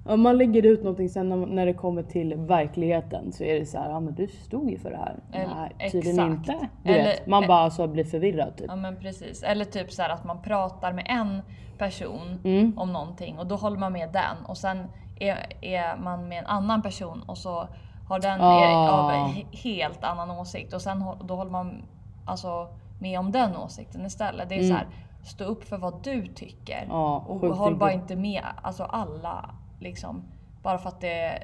Om 0.05 0.21
man 0.21 0.37
lägger 0.37 0.65
ut 0.65 0.83
någonting 0.83 1.09
sen 1.09 1.55
när, 1.55 1.65
det 1.65 1.73
kommer 1.73 2.03
till 2.03 2.35
verkligheten 2.35 3.31
så 3.31 3.43
är 3.43 3.59
det 3.59 3.65
så 3.65 3.77
här, 3.77 3.89
ja 3.89 3.99
men 3.99 4.15
du 4.15 4.27
stod 4.27 4.69
ju 4.71 4.79
för 4.79 4.91
det 4.91 4.97
här. 4.97 5.15
Eller- 5.33 5.55
Nej 5.79 5.91
tydligen 5.91 6.31
exakt. 6.31 6.49
inte. 6.49 6.67
Du 6.83 6.89
Eller- 6.93 7.03
vet, 7.03 7.27
man 7.27 7.47
bara 7.47 7.57
alltså 7.59 7.87
blir 7.87 8.03
förvirrad 8.03 8.57
typ. 8.57 8.65
Ja 8.69 8.75
men 8.75 8.95
precis. 8.95 9.43
Eller 9.43 9.65
typ 9.65 9.91
så 9.91 10.01
här 10.01 10.09
att 10.09 10.23
man 10.25 10.41
pratar 10.41 10.93
med 10.93 11.05
en 11.09 11.41
person 11.77 12.39
Mm. 12.43 12.73
om 12.77 12.93
någonting 12.93 13.39
och 13.39 13.47
då 13.47 13.55
håller 13.55 13.77
man 13.77 13.93
med 13.93 14.09
den 14.13 14.45
och 14.47 14.57
sen 14.57 14.77
är, 15.19 15.37
är 15.61 15.97
man 15.97 16.27
med 16.27 16.37
en 16.39 16.45
annan 16.45 16.81
person 16.81 17.21
och 17.25 17.37
så 17.37 17.67
har 18.07 18.19
den 18.19 18.41
Ah. 18.41 19.31
helt 19.51 20.03
annan 20.03 20.31
åsikt 20.31 20.73
och 20.73 20.81
sen 20.81 21.03
då 21.23 21.35
håller 21.35 21.51
man 21.51 21.83
alltså 22.25 22.67
med 22.99 23.19
om 23.19 23.31
den 23.31 23.55
åsikten 23.57 24.05
istället. 24.05 24.49
Det 24.49 24.55
är 24.55 24.63
så 24.63 24.73
här, 24.73 24.87
stå 25.23 25.43
upp 25.43 25.63
för 25.63 25.77
vad 25.77 26.03
du 26.03 26.27
tycker. 26.27 26.85
Ja, 26.89 27.25
och 27.27 27.39
håll 27.55 27.75
bara 27.75 27.91
inte 27.93 28.15
med 28.15 28.43
alltså 28.61 28.83
alla 28.83 29.55
liksom 29.79 30.23
bara 30.63 30.77
för 30.77 30.89
att 30.89 31.01
det 31.01 31.43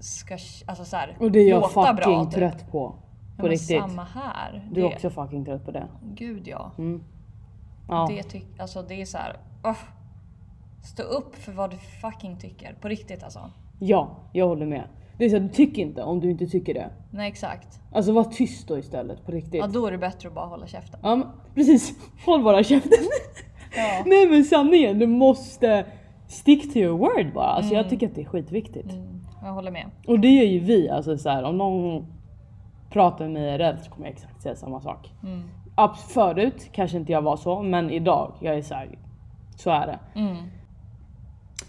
ska 0.00 0.34
alltså 0.66 0.84
så 0.84 0.96
här, 0.96 1.16
Och 1.20 1.32
det 1.32 1.38
är 1.38 1.48
jag 1.48 1.70
fucking 1.72 1.96
bra. 1.96 2.24
typ. 2.24 2.34
trött 2.34 2.70
på. 2.70 2.78
Ja, 2.78 3.36
På 3.36 3.42
men 3.42 3.50
riktigt. 3.50 3.80
Samma 3.80 4.04
här. 4.04 4.68
Du 4.72 4.80
är 4.84 4.88
Det- 4.88 4.94
också 4.94 5.10
fucking 5.10 5.44
trött 5.44 5.64
på 5.64 5.70
det. 5.70 5.86
Gud 6.02 6.48
ja. 6.48 6.70
Mm. 6.78 7.04
Ja. 7.88 8.06
Det, 8.10 8.22
tyck, 8.22 8.60
alltså 8.60 8.82
det 8.82 9.00
är 9.00 9.04
så 9.06 9.18
här. 9.18 9.36
åh. 9.64 9.76
stå 10.82 11.02
upp 11.02 11.36
för 11.36 11.52
vad 11.52 11.70
du 11.70 11.76
fucking 11.76 12.36
tycker. 12.38 12.74
På 12.80 12.88
riktigt 12.88 13.22
alltså. 13.22 13.50
ja, 13.78 14.08
jag 14.32 14.48
håller 14.48 14.66
med. 14.66 14.84
Det 15.18 15.24
är 15.24 15.28
så 15.28 15.36
här, 15.36 15.42
du 15.42 15.48
tycker 15.48 15.82
inte 15.82 16.02
om 16.02 16.20
du 16.20 16.30
inte 16.30 16.46
tycker 16.46 16.74
det. 16.74 16.90
Nej 17.10 17.28
exakt. 17.28 17.80
Alltså 17.92 18.12
var 18.12 18.24
tyst 18.24 18.68
då 18.68 18.78
istället 18.78 19.26
på 19.26 19.32
riktigt. 19.32 19.54
Ja 19.60 19.66
då 19.66 19.86
är 19.86 19.90
det 19.92 19.98
bättre 19.98 20.28
att 20.28 20.34
bara 20.34 20.46
hålla 20.46 20.66
käften. 20.66 21.00
Ja 21.02 21.16
men 21.16 21.26
precis, 21.54 21.94
håll 22.26 22.42
bara 22.44 22.62
käften. 22.62 22.92
Ja. 23.76 24.02
Nej 24.06 24.28
men 24.28 24.44
sanningen, 24.44 24.98
du 24.98 25.06
måste 25.06 25.86
stick 26.26 26.72
to 26.72 26.78
your 26.78 26.98
word 26.98 27.32
bara. 27.34 27.46
Alltså 27.46 27.74
jag 27.74 27.88
tycker 27.88 28.08
att 28.08 28.14
det 28.14 28.20
är 28.20 28.24
skitviktigt. 28.24 28.92
Mm, 28.92 29.20
jag 29.42 29.52
håller 29.52 29.70
med. 29.70 29.90
Och 30.06 30.20
det 30.20 30.28
gör 30.28 30.44
ju 30.44 30.58
vi, 30.58 30.88
alltså 30.90 31.18
så 31.18 31.28
här, 31.30 31.42
om 31.42 31.58
någon 31.58 32.06
pratar 32.90 33.24
med 33.24 33.32
mig 33.32 33.58
rädd 33.58 33.78
så 33.84 33.90
kommer 33.90 34.06
jag 34.06 34.14
exakt 34.14 34.42
säga 34.42 34.56
samma 34.56 34.80
sak. 34.80 35.12
Mm. 35.22 35.42
Abs- 35.76 36.08
Förut 36.08 36.68
kanske 36.72 36.96
inte 36.96 37.12
jag 37.12 37.22
var 37.22 37.36
så, 37.36 37.62
men 37.62 37.90
idag, 37.90 38.32
jag 38.40 38.54
är 38.58 38.62
så 38.62 38.74
här, 38.74 38.98
så 39.56 39.70
är 39.70 39.86
det. 39.86 39.98
Mm. 40.20 40.36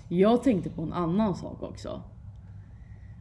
Jag 0.10 0.44
tänkte 0.44 0.70
på 0.70 0.82
en 0.82 0.94
annan 0.94 1.36
sak 1.36 1.64
också. 1.64 2.02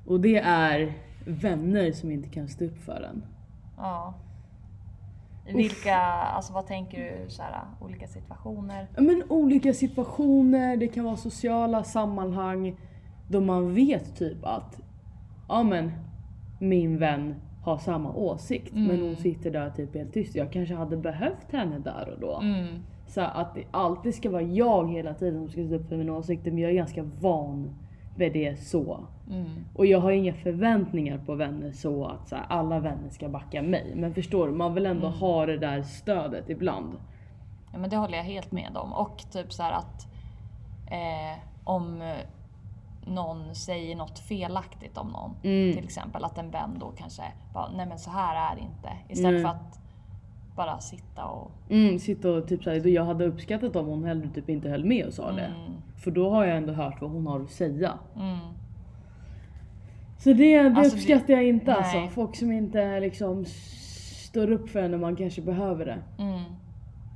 Och 0.09 0.21
det 0.21 0.38
är 0.38 0.93
vänner 1.27 1.93
som 1.93 2.11
inte 2.11 2.29
kan 2.29 2.49
stå 2.49 2.65
upp 2.65 2.79
för 2.79 3.00
en. 3.11 3.25
Ja. 3.77 4.15
Vilka, 5.55 5.97
alltså 5.97 6.53
vad 6.53 6.67
tänker 6.67 6.99
du 6.99 7.31
så 7.31 7.43
här, 7.43 7.61
olika 7.81 8.07
situationer? 8.07 8.87
Ja, 8.97 9.03
Men 9.03 9.23
olika 9.29 9.73
situationer, 9.73 10.77
det 10.77 10.88
kan 10.88 11.05
vara 11.05 11.17
sociala 11.17 11.85
sammanhang 11.85 12.77
då 13.29 13.41
man 13.41 13.75
vet 13.75 14.17
typ 14.17 14.38
att 14.45 14.81
ja 15.49 15.62
men 15.62 15.93
min 16.61 16.99
vän 16.99 17.35
har 17.65 17.79
samma 17.79 18.12
åsikt 18.12 18.75
men 18.75 19.00
hon 19.00 19.17
sitter 19.17 19.50
där 19.50 19.71
typ 19.71 19.95
helt 19.95 20.12
tyst. 20.12 20.35
Jag 20.35 20.53
kanske 20.53 20.75
hade 20.75 20.97
behövt 20.97 21.53
henne 21.53 21.79
där 21.79 22.09
och 22.15 22.21
då. 22.21 22.41
Mm. 22.41 22.67
Så 23.07 23.21
att 23.21 23.55
det 23.55 23.65
alltid 23.71 24.15
ska 24.15 24.31
vara 24.31 24.43
jag 24.43 24.91
hela 24.91 25.15
tiden 25.15 25.41
som 25.41 25.49
ska 25.49 25.67
stå 25.67 25.75
upp 25.75 25.88
för 25.88 25.97
mina 25.97 26.12
åsikter 26.12 26.50
men 26.50 26.62
jag 26.62 26.71
är 26.71 26.77
ganska 26.77 27.03
van 27.21 27.71
vid 28.18 28.32
det 28.32 28.60
så. 28.60 29.00
Mm. 29.30 29.64
Och 29.75 29.87
jag 29.87 30.00
har 30.00 30.10
inga 30.10 30.34
förväntningar 30.34 31.18
på 31.18 31.34
vänner 31.34 31.72
så 31.72 32.04
att 32.06 32.28
så 32.28 32.37
här, 32.37 32.44
alla 32.48 32.80
vänner 32.80 33.10
ska 33.10 33.28
backa 33.28 33.62
mig. 33.62 33.92
Men 33.96 34.14
förstår 34.14 34.46
du, 34.46 34.52
man 34.52 34.75
vill 34.75 34.87
ändå 34.87 35.08
ha 35.08 35.46
det 35.46 35.58
där 35.58 35.82
stödet 35.82 36.50
ibland. 36.50 36.96
Ja 37.72 37.78
men 37.78 37.90
det 37.90 37.96
håller 37.96 38.16
jag 38.16 38.25
helt 38.25 38.52
med 38.52 38.76
om. 38.76 38.92
Och 38.92 39.25
typ 39.32 39.52
så 39.52 39.62
att 39.62 40.06
eh, 40.90 41.42
om 41.64 42.02
någon 43.06 43.54
säger 43.54 43.96
något 43.96 44.18
felaktigt 44.18 44.98
om 44.98 45.08
någon. 45.08 45.30
Mm. 45.42 45.75
Till 45.75 45.84
exempel 45.84 46.25
att 46.25 46.38
en 46.38 46.50
vän 46.50 46.76
då 46.80 46.92
kanske 46.96 47.22
bara, 47.54 47.70
nej 47.76 47.87
men 47.87 47.98
så 47.98 48.10
här 48.10 48.52
är 48.52 48.56
det 48.56 48.62
inte. 48.62 48.88
Istället 49.08 49.32
Nej. 49.32 49.42
för 49.42 49.48
att 49.48 49.80
bara 50.56 50.78
sitta 50.78 51.25
och... 51.25 51.50
Mm, 51.68 51.98
sitta 51.98 52.30
och 52.30 52.48
typ 52.48 52.62
såhär, 52.62 52.87
jag 52.87 53.04
hade 53.04 53.26
uppskattat 53.26 53.76
om 53.76 53.87
hon 53.87 54.04
hellre 54.04 54.28
typ 54.28 54.48
inte 54.48 54.68
höll 54.68 54.84
med 54.84 55.06
och 55.06 55.14
sa 55.14 55.32
det. 55.32 55.52
Mm. 55.99 56.02
För 56.05 56.11
då 56.11 56.31
har 56.31 56.45
jag 56.45 56.57
ändå 56.57 56.73
hört 56.73 57.00
vad 57.00 57.11
hon 57.11 57.26
har 57.26 57.40
att 57.40 57.50
säga. 57.50 57.99
Mm. 58.17 58.38
Så 60.19 60.33
det, 60.33 60.62
det 60.62 60.76
Alltså, 60.76 60.97
uppskattar 60.97 61.35
jag 61.35 61.47
inte 61.47 61.71
nej. 61.71 61.76
alltså. 61.76 62.14
Folk 62.14 62.37
som 62.37 62.52
inte 62.52 63.00
liksom 63.00 63.45
står 64.25 64.50
upp 64.50 64.69
för 64.69 64.83
en 64.83 64.90
när 64.90 64.99
man 64.99 65.17
kanske 65.17 65.43
behöver 65.43 65.85
det. 65.87 66.02
Mm. 66.23 66.43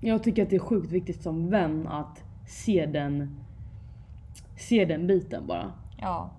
Jag 0.01 0.23
tycker 0.23 0.43
att 0.43 0.51
det 0.51 0.57
är 0.57 0.61
sjukt 0.61 0.93
viktigt 0.93 1.23
som 1.23 1.51
vän 1.51 1.87
att 1.89 2.25
se 2.47 2.87
den, 2.87 3.41
se 4.57 4.85
den 4.85 5.07
biten 5.07 5.47
bara. 5.47 5.73
Ja. 6.01 6.31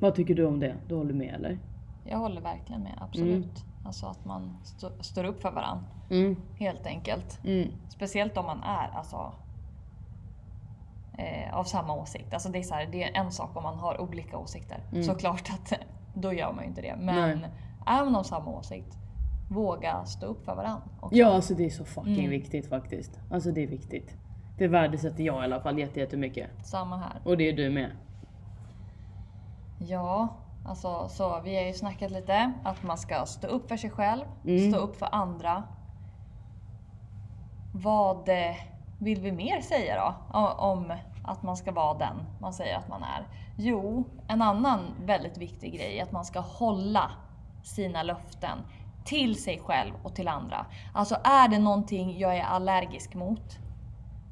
Vad 0.00 0.14
tycker 0.14 0.34
du 0.34 0.46
om 0.46 0.60
det? 0.60 0.74
Du 0.88 0.94
håller 0.94 1.14
med 1.14 1.34
eller? 1.34 1.58
Jag 2.04 2.18
håller 2.18 2.40
verkligen 2.40 2.82
med, 2.82 2.92
absolut. 3.00 3.64
Alltså 3.84 4.06
att 4.06 4.24
man 4.24 4.56
stå, 4.64 4.90
står 5.00 5.24
upp 5.24 5.42
för 5.42 5.50
varandra, 5.50 5.84
Mm. 6.10 6.36
helt 6.58 6.86
enkelt. 6.86 7.40
Mm. 7.44 7.68
Speciellt 7.88 8.36
om 8.36 8.46
man 8.46 8.62
är 8.62 8.88
alltså, 8.96 9.32
eh, 11.18 11.54
av 11.58 11.64
samma 11.64 11.94
åsikt. 11.94 12.32
Alltså 12.34 12.48
det, 12.48 12.58
är 12.58 12.62
så 12.62 12.74
här, 12.74 12.86
det 12.86 13.02
är 13.04 13.20
en 13.20 13.32
sak 13.32 13.56
om 13.56 13.62
man 13.62 13.78
har 13.78 14.00
olika 14.00 14.38
åsikter. 14.38 15.02
Såklart 15.02 15.50
att 15.50 15.72
då 16.14 16.32
gör 16.32 16.52
man 16.52 16.62
ju 16.64 16.68
inte 16.68 16.82
det. 16.82 16.96
Men 16.98 17.38
Nej. 17.40 17.50
är 17.86 18.04
man 18.04 18.16
av 18.16 18.22
samma 18.22 18.50
åsikt, 18.50 18.96
våga 19.50 20.04
stå 20.04 20.26
upp 20.26 20.44
för 20.44 20.54
varandra. 20.54 20.82
också. 21.00 21.16
Ja 21.16 21.26
alltså 21.34 21.54
det 21.54 21.64
är 21.66 21.70
så 21.70 21.84
fucking 21.84 22.18
Mm. 22.18 22.30
viktigt 22.30 22.68
faktiskt. 22.68 23.20
Alltså 23.30 23.50
det 23.52 23.62
är 23.62 23.66
viktigt. 23.66 24.14
Det 24.58 24.68
värdesätter 24.68 25.24
jag 25.24 25.40
i 25.42 25.44
alla 25.44 25.60
fall 25.60 25.78
jätte- 25.78 26.00
jättemycket. 26.00 26.50
Samma 26.62 26.96
här. 26.98 27.20
Och 27.24 27.36
det 27.36 27.48
är 27.48 27.52
du 27.52 27.70
med. 27.70 27.90
Ja, 29.78 30.28
alltså 30.66 31.08
så 31.08 31.40
vi 31.44 31.56
har 31.56 31.62
ju 31.62 31.72
snackat 31.72 32.10
lite 32.10 32.52
att 32.64 32.82
man 32.82 32.98
ska 32.98 33.26
stå 33.26 33.46
upp 33.48 33.68
för 33.68 33.76
sig 33.76 33.90
själv, 33.90 34.24
Mm. 34.46 34.70
stå 34.72 34.80
upp 34.80 34.96
för 34.96 35.08
andra. 35.14 35.62
Vad 37.74 38.28
eh, 38.28 38.56
vill 38.98 39.20
vi 39.20 39.32
mer 39.32 39.60
säga 39.60 40.14
då 40.30 40.38
om 40.58 40.92
att 41.24 41.42
man 41.42 41.56
ska 41.56 41.72
vara 41.72 41.98
den 41.98 42.16
man 42.40 42.52
säger 42.52 42.76
att 42.76 42.88
man 42.88 43.02
är? 43.02 43.26
Jo, 43.56 44.04
en 44.28 44.42
annan 44.42 44.80
väldigt 45.04 45.38
viktig 45.38 45.74
grej 45.74 45.98
är 45.98 46.02
att 46.02 46.12
man 46.12 46.24
ska 46.24 46.40
hålla 46.40 47.10
sina 47.62 48.02
löften 48.02 48.58
till 49.04 49.42
sig 49.42 49.60
själv 49.64 49.94
och 50.02 50.14
till 50.14 50.28
andra. 50.28 50.66
Alltså 50.94 51.16
är 51.24 51.48
det 51.48 51.58
någonting 51.58 52.18
jag 52.18 52.36
är 52.36 52.42
allergisk 52.42 53.14
mot, 53.14 53.58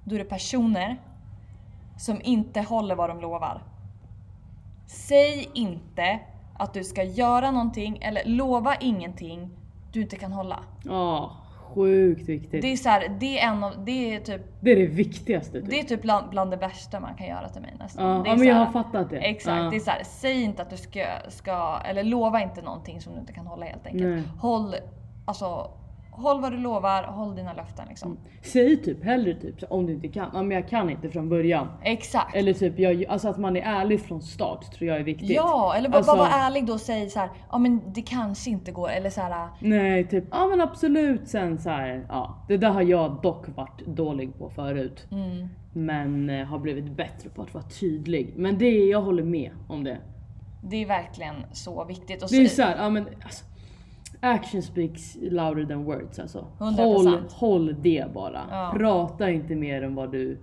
då 0.04 0.14
är 0.14 0.18
det 0.18 0.25
personer 0.25 1.02
som 1.99 2.20
inte 2.23 2.61
håller 2.61 2.94
vad 2.94 3.11
de 3.11 3.20
lovar. 3.20 3.62
Säg 4.87 5.50
inte 5.54 6.20
att 6.58 6.75
du 6.75 6.85
ska 6.85 7.02
göra 7.02 7.50
någonting 7.50 7.99
eller 8.02 8.25
lova 8.25 8.76
ingenting 8.76 9.50
du 9.92 10.02
inte 10.02 10.16
kan 10.16 10.32
hålla. 10.32 10.58
Oh 10.85 11.30
sjukt 11.75 12.28
viktigt. 12.28 12.62
Det 12.62 12.73
är 12.73 12.76
så 12.76 12.88
här, 12.88 13.16
det 13.20 13.38
är 13.38 13.49
en 13.49 13.64
av, 13.64 13.73
det 13.85 14.14
är 14.14 14.20
typ, 14.20 14.42
Det 14.61 14.73
är 14.73 14.76
det 14.76 14.87
viktigaste. 14.87 15.61
Typ. 15.61 15.70
det 15.70 15.80
är 15.80 15.85
typ 15.85 16.02
bland, 16.02 16.30
bland 16.30 16.50
det 16.50 16.56
värsta 16.56 17.00
man 17.00 17.14
kan 17.14 17.26
göra 17.26 17.49
till 17.49 17.62
mig 17.62 17.75
nästan. 17.78 18.06
Ja, 18.16 18.23
det 18.23 18.28
är 18.28 18.32
ja 18.32 18.37
men 18.38 18.46
jag 18.49 18.54
här- 18.54 18.64
har 18.64 18.73
fattat 18.73 19.11
det. 19.11 19.16
Exakt, 19.18 19.56
Ja. 19.64 19.70
det 19.70 19.76
är 19.76 19.80
så 19.80 19.90
här, 19.90 20.02
säg 20.04 20.42
inte 20.42 20.62
att 20.62 20.70
du 20.70 20.76
ska, 20.76 21.04
ska, 21.28 21.78
eller 21.85 22.04
lova 22.04 22.42
inte 22.42 22.62
någonting 22.62 23.00
som 23.00 23.12
du 23.14 23.20
inte 23.20 23.32
kan 23.32 23.46
hålla 23.46 23.66
helt 23.66 23.87
enkelt. 23.87 24.04
Nej. 24.04 24.23
Håll, 24.40 24.75
alltså, 25.25 25.70
håll 26.16 26.40
vad 26.40 26.52
du 26.52 26.58
lovar, 26.58 27.02
håll 27.02 27.37
dina 27.37 27.52
löften 27.52 27.85
liksom. 27.88 28.18
Säg 28.42 28.82
typ 28.82 29.04
hellre 29.04 29.35
typ 29.35 29.61
så 29.61 29.66
om 29.66 29.87
du 29.87 29.92
inte 29.92 30.08
kan. 30.08 30.30
Ja 30.35 30.42
men 30.42 30.50
jag 30.56 30.68
kan 30.68 30.90
inte 30.90 31.08
från 31.11 31.28
början. 31.28 31.68
Exakt. 31.82 32.35
Eller 32.37 32.52
typ 32.52 32.78
jag, 32.78 33.04
alltså 33.06 33.28
att 33.28 33.38
man 33.38 33.56
är 33.56 33.62
ärlig 33.62 34.00
från 34.00 34.23
start 34.23 34.73
tror 34.73 34.88
jag 34.88 34.99
är 34.99 35.02
viktigt. 35.04 35.30
Ja, 35.30 35.75
eller 35.76 35.88
bara, 35.88 35.96
Alltså- 35.96 36.12
bara 36.12 36.18
vara 36.23 36.30
ärlig 36.46 36.66
då 36.66 36.73
och 36.73 36.80
säg 36.80 37.11
så 37.11 37.18
här, 37.18 37.30
ja 37.50 37.58
men 37.58 37.92
det 37.92 38.02
kanske 38.02 38.50
inte 38.50 38.73
går, 38.73 38.88
eller 38.90 39.11
så 39.11 39.20
här, 39.20 39.49
Nej 39.61 40.08
typ, 40.08 40.25
ja 40.30 40.46
men 40.46 40.61
absolut 40.61 41.28
sen 41.28 41.58
så 41.58 41.70
här, 41.70 42.06
ja. 42.08 42.44
Det 42.49 42.56
där 42.56 42.70
har 42.70 42.82
jag 42.82 43.18
dock 43.23 43.49
varit 43.56 43.87
dålig 43.87 44.38
på 44.38 44.50
förut. 44.50 45.06
mm, 45.11 45.49
Men 45.73 46.30
eh, 46.30 46.46
har 46.46 46.58
blivit 46.58 46.85
bättre 46.96 47.30
på 47.30 47.42
att 47.42 47.54
vara 47.54 47.64
tydlig. 47.64 48.32
Men 48.37 48.58
det, 48.58 48.70
jag 48.70 49.02
håller 49.02 49.23
med 49.25 49.50
om 49.68 49.85
det. 49.85 49.99
det 50.62 50.76
är 50.82 50.87
verkligen 50.87 51.35
så 51.52 51.85
viktigt. 51.85 52.23
Och 52.23 52.28
Det 52.30 52.37
är 52.37 52.49
så- 52.49 52.54
såhär, 52.54 52.76
ja 52.76 52.90
men 52.90 53.06
alltså, 53.25 53.44
Action 54.20 54.62
speaks 54.62 55.16
louder 55.20 55.64
than 55.66 55.85
words 55.85 56.18
alltså. 56.18 56.46
100%. 56.58 56.76
Håll, 56.76 57.18
håll 57.30 57.76
det 57.82 58.14
bara. 58.14 58.40
Ja. 58.50 58.73
Prata 58.76 59.30
inte 59.30 59.54
mer 59.54 59.82
än 59.82 59.94
vad 59.94 60.12
du 60.12 60.38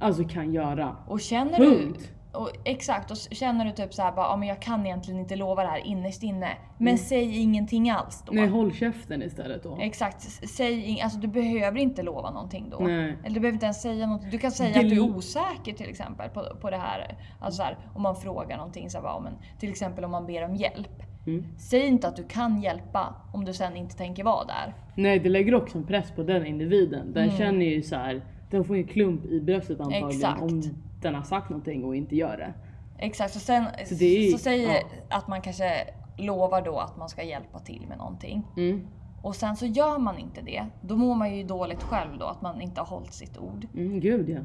alltså 0.00 0.24
kan 0.24 0.52
göra. 0.52 0.96
Och 1.06 1.20
känner 1.20 1.56
Punkt. 1.58 1.98
du, 1.98 2.06
och 2.36 2.50
exakt, 2.64 3.10
och 3.10 3.16
känner 3.16 3.64
du 3.64 3.72
typ 3.72 3.94
såhär 3.94 4.12
bara, 4.12 4.26
ja 4.26 4.36
men 4.36 4.48
jag 4.48 4.62
kan 4.62 4.86
egentligen 4.86 5.20
inte 5.20 5.36
lova 5.36 5.62
det 5.62 5.68
här 5.68 5.86
innerst 5.86 6.22
inne. 6.22 6.48
Men 6.78 6.98
säg 6.98 7.38
ingenting 7.38 7.90
alls 7.90 8.22
då. 8.26 8.32
Mm. 8.32 8.44
Nej 8.44 8.52
håll 8.52 8.72
käften 8.72 9.22
istället 9.22 9.62
då. 9.62 9.78
Exakt, 9.80 10.22
säg 10.48 11.00
alltså 11.00 11.18
du 11.18 11.28
behöver 11.28 11.78
inte 11.78 12.02
lova 12.02 12.30
någonting 12.30 12.70
då. 12.70 12.78
Nej. 12.78 13.16
Eller 13.24 13.34
du 13.34 13.40
behöver 13.40 13.54
inte 13.54 13.66
ens 13.66 13.82
säga 13.82 14.06
något. 14.06 14.30
Du 14.30 14.38
kan 14.38 14.50
säga 14.50 14.80
att 14.80 14.88
du 14.88 14.96
är 14.96 15.16
osäker 15.16 15.72
till 15.72 15.88
exempel 15.88 16.28
på, 16.28 16.56
på 16.60 16.70
det 16.70 16.76
här. 16.76 17.16
Alltså 17.40 17.56
så 17.56 17.62
här, 17.62 17.78
om 17.94 18.02
man 18.02 18.16
frågar 18.16 18.56
någonting 18.56 18.90
så 18.90 18.98
här, 18.98 19.02
bara, 19.02 19.20
men, 19.20 19.32
till 19.58 19.70
exempel 19.70 20.04
om 20.04 20.10
man 20.10 20.26
ber 20.26 20.44
om 20.44 20.56
hjälp. 20.56 21.02
Mm. 21.26 21.44
Säg 21.58 21.86
inte 21.86 22.08
att 22.08 22.16
du 22.16 22.24
kan 22.24 22.62
hjälpa 22.62 23.14
om 23.32 23.44
du 23.44 23.52
sen 23.52 23.76
inte 23.76 23.96
tänker 23.96 24.24
vara 24.24 24.44
där. 24.44 24.74
Nej 24.94 25.18
det 25.18 25.28
lägger 25.28 25.54
också 25.54 25.78
en 25.78 25.86
press 25.86 26.10
på 26.10 26.22
den 26.22 26.46
individen. 26.46 27.12
Den 27.12 27.30
känner 27.30 27.66
ju 27.66 27.82
så 27.82 27.96
här, 27.96 28.22
den 28.50 28.64
får 28.64 28.76
en 28.76 28.86
klump 28.86 29.24
i 29.24 29.40
bröstet 29.40 29.80
antagligen 29.80 30.10
Exakt. 30.10 30.42
om 30.42 30.62
den 31.06 31.14
har 31.14 31.22
sagt 31.22 31.50
någonting 31.50 31.84
och 31.84 31.96
inte 31.96 32.16
gör 32.16 32.36
det. 32.36 32.54
Exakt, 32.98 33.32
så 33.34 33.40
sen 33.40 33.64
Så 33.86 33.94
det 33.94 34.28
är- 34.28 34.32
så 34.32 34.38
säger 34.38 34.74
ja. 34.74 35.16
att 35.16 35.28
man 35.28 35.40
kanske 35.40 35.72
lovar 36.18 36.62
då 36.62 36.78
att 36.78 36.96
man 36.96 37.08
ska 37.08 37.22
hjälpa 37.22 37.58
till 37.58 37.84
med 37.88 37.98
någonting. 37.98 38.42
Mm. 38.56 38.86
Och 39.22 39.36
sen 39.36 39.56
så 39.56 39.66
gör 39.66 39.98
man 39.98 40.18
inte 40.18 40.40
det. 40.40 40.66
Då 40.80 40.96
mår 40.96 41.14
man 41.14 41.36
ju 41.36 41.44
dåligt 41.44 41.82
själv 41.82 42.18
då 42.18 42.26
att 42.26 42.42
man 42.42 42.60
inte 42.60 42.80
har 42.80 42.86
hållit 42.86 43.12
sitt 43.14 43.38
ord. 43.38 43.66
Mm, 43.74 44.00
gud 44.00 44.28
ja. 44.28 44.38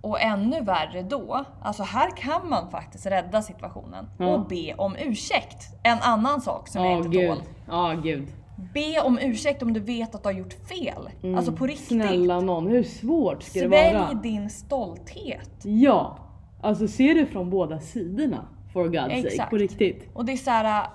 Och 0.00 0.20
ännu 0.20 0.60
värre 0.60 1.02
då, 1.02 1.44
alltså 1.62 1.82
här 1.82 2.10
kan 2.16 2.48
man 2.48 2.70
faktiskt 2.70 3.06
rädda 3.06 3.42
situationen 3.42 4.08
Ja. 4.18 4.26
och 4.26 4.46
be 4.46 4.74
om 4.74 4.96
ursäkt. 4.96 5.68
En 5.82 5.98
annan 6.00 6.40
sak 6.40 6.68
som 6.68 6.84
jag 6.84 6.92
Ja 6.92 6.96
inte 6.96 7.08
gud. 7.08 7.28
tål. 7.28 7.42
Ja 7.68 7.92
gud. 8.02 8.28
Be 8.74 9.00
om 9.04 9.18
ursäkt 9.18 9.62
om 9.62 9.72
du 9.72 9.80
vet 9.80 10.14
att 10.14 10.22
du 10.22 10.28
har 10.28 10.34
gjort 10.34 10.52
fel. 10.52 11.34
Alltså 11.36 11.52
på 11.52 11.66
riktigt. 11.66 11.90
Mm. 11.90 12.08
Snälla 12.08 12.40
någon, 12.40 12.66
hur 12.66 12.82
svårt 12.82 13.42
ska 13.42 13.60
det 13.60 13.68
Svälj 13.68 13.94
vara? 13.94 14.14
din 14.14 14.50
stolthet. 14.50 15.50
Ja, 15.62 16.18
alltså 16.60 16.88
se 16.88 17.14
det 17.14 17.26
från 17.26 17.50
båda 17.50 17.80
sidorna. 17.80 18.46
For 18.72 18.88
God's 18.88 19.02
sake, 19.02 19.28
Exakt. 19.28 19.50
på 19.50 19.56
riktigt. 19.56 20.10
Och 20.14 20.24
det 20.24 20.32
är 20.32 20.36
såhär, 20.36 20.86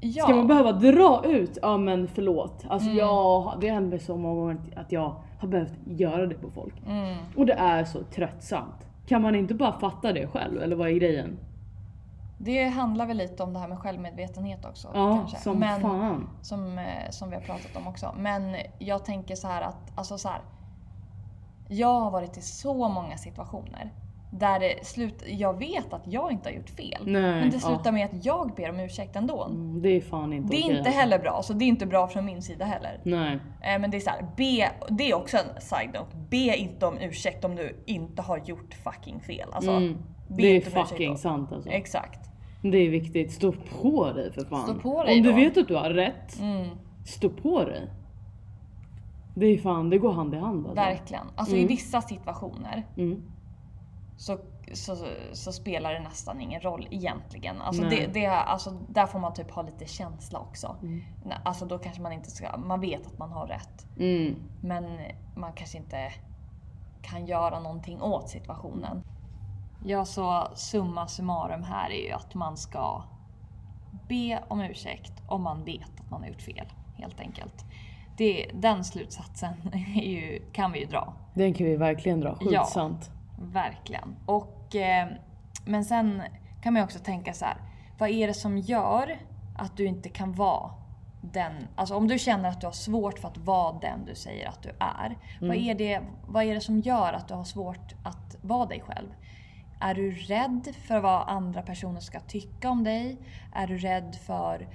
ja. 0.00 0.24
Ska 0.24 0.34
man 0.34 0.46
behöva 0.46 0.72
dra 0.72 1.22
ut, 1.26 1.58
ja 1.62 1.76
men 1.76 2.08
förlåt. 2.08 2.62
Mm. 2.62 2.72
Alltså 2.72 2.90
jag, 2.90 3.58
det 3.60 3.70
händer 3.70 3.98
så 3.98 4.16
många 4.16 4.34
gånger 4.34 4.56
att 4.76 4.92
jag 4.92 5.16
har 5.38 5.48
behövt 5.48 5.72
göra 5.86 6.26
det 6.26 6.34
på 6.34 6.50
folk. 6.50 6.74
Mm. 6.86 7.16
Och 7.36 7.46
det 7.46 7.52
är 7.52 7.84
så 7.84 7.98
tröttsamt. 8.02 8.86
Kan 9.06 9.22
man 9.22 9.34
inte 9.34 9.54
bara 9.54 9.72
fatta 9.80 10.12
det 10.12 10.26
själv 10.26 10.62
eller 10.62 10.76
vad 10.76 10.88
är 10.88 10.92
grejen? 10.92 11.38
Det 12.42 12.64
handlar 12.68 13.06
väl 13.06 13.16
lite 13.16 13.42
om 13.42 13.52
det 13.52 13.58
här 13.58 13.68
med 13.68 13.78
självmedvetenhet 13.78 14.64
också. 14.64 14.90
Ja, 14.94 15.16
kanske. 15.16 15.36
som 15.38 15.58
Men, 15.58 15.80
fan. 15.80 16.28
Som, 16.42 16.78
eh, 16.78 17.10
som 17.10 17.30
vi 17.30 17.34
har 17.36 17.42
pratat 17.42 17.76
om 17.76 17.88
också. 17.88 18.14
Men 18.18 18.56
jag 18.78 19.04
tänker 19.04 19.34
så 19.34 19.48
här 19.48 19.62
att, 19.62 19.92
alltså 19.98 20.18
så 20.18 20.28
här. 20.28 20.40
Jag 21.68 22.00
har 22.00 22.10
varit 22.10 22.36
i 22.38 22.40
så 22.40 22.88
många 22.88 23.16
situationer 23.16 23.92
där 24.30 24.60
det 24.60 24.86
slut, 24.86 25.22
jag 25.26 25.58
vet 25.58 25.92
att 25.92 26.02
jag 26.06 26.32
inte 26.32 26.48
har 26.48 26.54
gjort 26.54 26.70
fel. 26.70 27.02
Nej, 27.04 27.22
men 27.22 27.50
det 27.50 27.56
ja. 27.56 27.60
slutar 27.60 27.92
med 27.92 28.04
att 28.04 28.24
jag 28.24 28.54
ber 28.54 28.70
om 28.70 28.80
ursäkt 28.80 29.16
ändå. 29.16 29.44
Mm, 29.44 29.82
Det 29.82 29.88
är 29.88 30.00
fan 30.00 30.32
inte 30.32 30.48
Det 30.50 30.56
är 30.56 30.58
okej, 30.64 30.68
inte 30.70 30.80
alltså. 30.80 31.00
heller 31.00 31.18
bra, 31.18 31.42
så 31.42 31.52
det 31.52 31.64
är 31.64 31.66
inte 31.66 31.86
bra 31.86 32.08
från 32.08 32.24
min 32.24 32.42
sida 32.42 32.64
heller. 32.64 33.00
Nej. 33.02 33.38
Eh, 33.62 33.78
Men 33.80 33.90
det 33.90 33.96
är 33.96 34.00
så 34.00 34.10
här, 34.10 34.26
be, 34.36 34.70
det 34.88 35.10
är 35.10 35.14
också 35.14 35.36
en 35.36 35.60
side 35.60 35.90
note. 35.94 36.16
Be 36.28 36.56
inte 36.56 36.86
om 36.86 36.98
ursäkt 36.98 37.44
om 37.44 37.56
du 37.56 37.82
inte 37.86 38.22
har 38.22 38.38
gjort 38.38 38.74
fucking 38.74 39.20
fel. 39.20 39.48
Alltså, 39.52 39.70
Mm. 39.70 39.98
Det 40.28 40.56
är 40.56 40.60
fucking 40.60 41.16
sant 41.16 41.52
alltså. 41.52 41.70
Exakt. 41.70 42.29
Det 42.62 42.78
är 42.78 42.90
viktigt. 42.90 43.32
Stå 43.32 43.52
på 43.82 44.12
dig 44.12 44.32
för 44.32 44.44
fan. 44.44 44.62
Stå 44.64 44.74
på 44.74 45.02
dig 45.04 45.16
Om 45.16 45.22
du 45.22 45.30
då. 45.30 45.36
vet 45.36 45.56
att 45.56 45.68
du 45.68 45.74
har 45.76 45.90
rätt, 45.90 46.40
Mm. 46.40 46.68
stå 47.06 47.28
på 47.30 47.64
dig. 47.64 47.90
Det 49.34 49.46
är 49.46 49.58
fan, 49.58 49.90
det 49.90 49.98
går 49.98 50.12
hand 50.12 50.34
i 50.34 50.38
hand 50.38 50.66
alltså. 50.66 50.74
Verkligen. 50.74 51.26
Alltså 51.36 51.56
i 51.56 51.64
vissa 51.66 52.00
situationer 52.02 52.86
Mm. 52.96 53.22
så, 54.16 54.38
så, 54.72 54.96
så 55.32 55.52
spelar 55.52 55.92
det 55.94 56.00
nästan 56.00 56.40
ingen 56.40 56.60
roll 56.60 56.86
egentligen. 56.90 57.60
Alltså, 57.60 57.82
det, 57.82 58.06
det, 58.06 58.26
alltså 58.26 58.70
där 58.88 59.06
får 59.06 59.18
man 59.18 59.34
typ 59.34 59.50
ha 59.50 59.62
lite 59.62 59.86
känsla 59.86 60.38
också. 60.38 60.76
Mm. 60.82 61.00
Alltså 61.44 61.66
då 61.66 61.78
kanske 61.78 62.02
man 62.02 62.12
inte 62.12 62.30
ska, 62.30 62.56
man 62.56 62.80
vet 62.80 63.06
att 63.06 63.18
man 63.18 63.30
har 63.32 63.46
rätt. 63.46 63.86
Mm. 63.98 64.34
Men 64.62 64.84
man 65.36 65.52
kanske 65.52 65.78
inte 65.78 66.12
kan 67.02 67.26
göra 67.26 67.60
någonting 67.60 68.02
åt 68.02 68.28
situationen. 68.28 69.02
Ja, 69.84 70.04
så 70.04 70.48
summa 70.54 71.06
summarum 71.08 71.62
här 71.62 71.90
är 71.90 72.06
ju 72.06 72.12
att 72.12 72.34
man 72.34 72.56
ska 72.56 73.02
be 74.08 74.42
om 74.48 74.60
ursäkt 74.60 75.12
om 75.26 75.42
man 75.42 75.64
vet 75.64 76.00
att 76.00 76.10
man 76.10 76.20
har 76.22 76.28
gjort 76.28 76.42
fel. 76.42 76.66
Helt 76.96 77.20
enkelt. 77.20 77.64
Det, 78.16 78.50
den 78.54 78.84
slutsatsen 78.84 79.52
ju, 79.94 80.42
kan 80.52 80.72
vi 80.72 80.80
ju 80.80 80.86
dra. 80.86 81.12
Den 81.34 81.54
kan 81.54 81.66
vi 81.66 81.76
verkligen 81.76 82.20
dra. 82.20 82.34
Sjukt 82.34 82.52
Ja. 82.52 82.64
sant. 82.64 83.10
Verkligen. 83.38 84.16
Och, 84.26 84.76
eh, 84.76 85.08
men 85.64 85.84
sen 85.84 86.22
kan 86.62 86.72
man 86.72 86.80
ju 86.80 86.84
också 86.84 86.98
tänka 86.98 87.32
så 87.32 87.44
här. 87.44 87.56
Vad 87.98 88.10
är 88.10 88.26
det 88.26 88.34
som 88.34 88.58
gör 88.58 89.18
att 89.58 89.76
du 89.76 89.86
inte 89.86 90.08
kan 90.08 90.32
vara 90.32 90.70
den, 91.22 91.52
alltså 91.76 91.94
om 91.96 92.08
du 92.08 92.18
känner 92.18 92.48
att 92.48 92.60
du 92.60 92.66
har 92.66 92.72
svårt 92.72 93.18
för 93.18 93.28
att 93.28 93.38
vara 93.38 93.78
den 93.78 94.04
du 94.04 94.14
säger 94.14 94.48
att 94.48 94.62
du 94.62 94.68
är. 94.78 95.16
Vad, 95.40 95.56
är 95.56 95.74
det, 95.74 96.00
vad 96.26 96.44
är 96.44 96.54
det 96.54 96.60
som 96.60 96.80
gör 96.80 97.12
att 97.12 97.28
du 97.28 97.34
har 97.34 97.44
svårt 97.44 97.94
att 98.04 98.36
vara 98.42 98.66
dig 98.66 98.80
själv? 98.86 99.08
Är 99.82 99.94
du 99.94 100.10
rädd 100.10 100.74
för 100.86 101.00
vad 101.00 101.28
andra 101.28 101.62
personer 101.62 102.00
ska 102.00 102.20
tycka 102.20 102.70
om 102.70 102.84
dig? 102.84 103.16
Är 103.52 103.66
du 103.66 103.78
rädd 103.78 104.16
för 104.26 104.66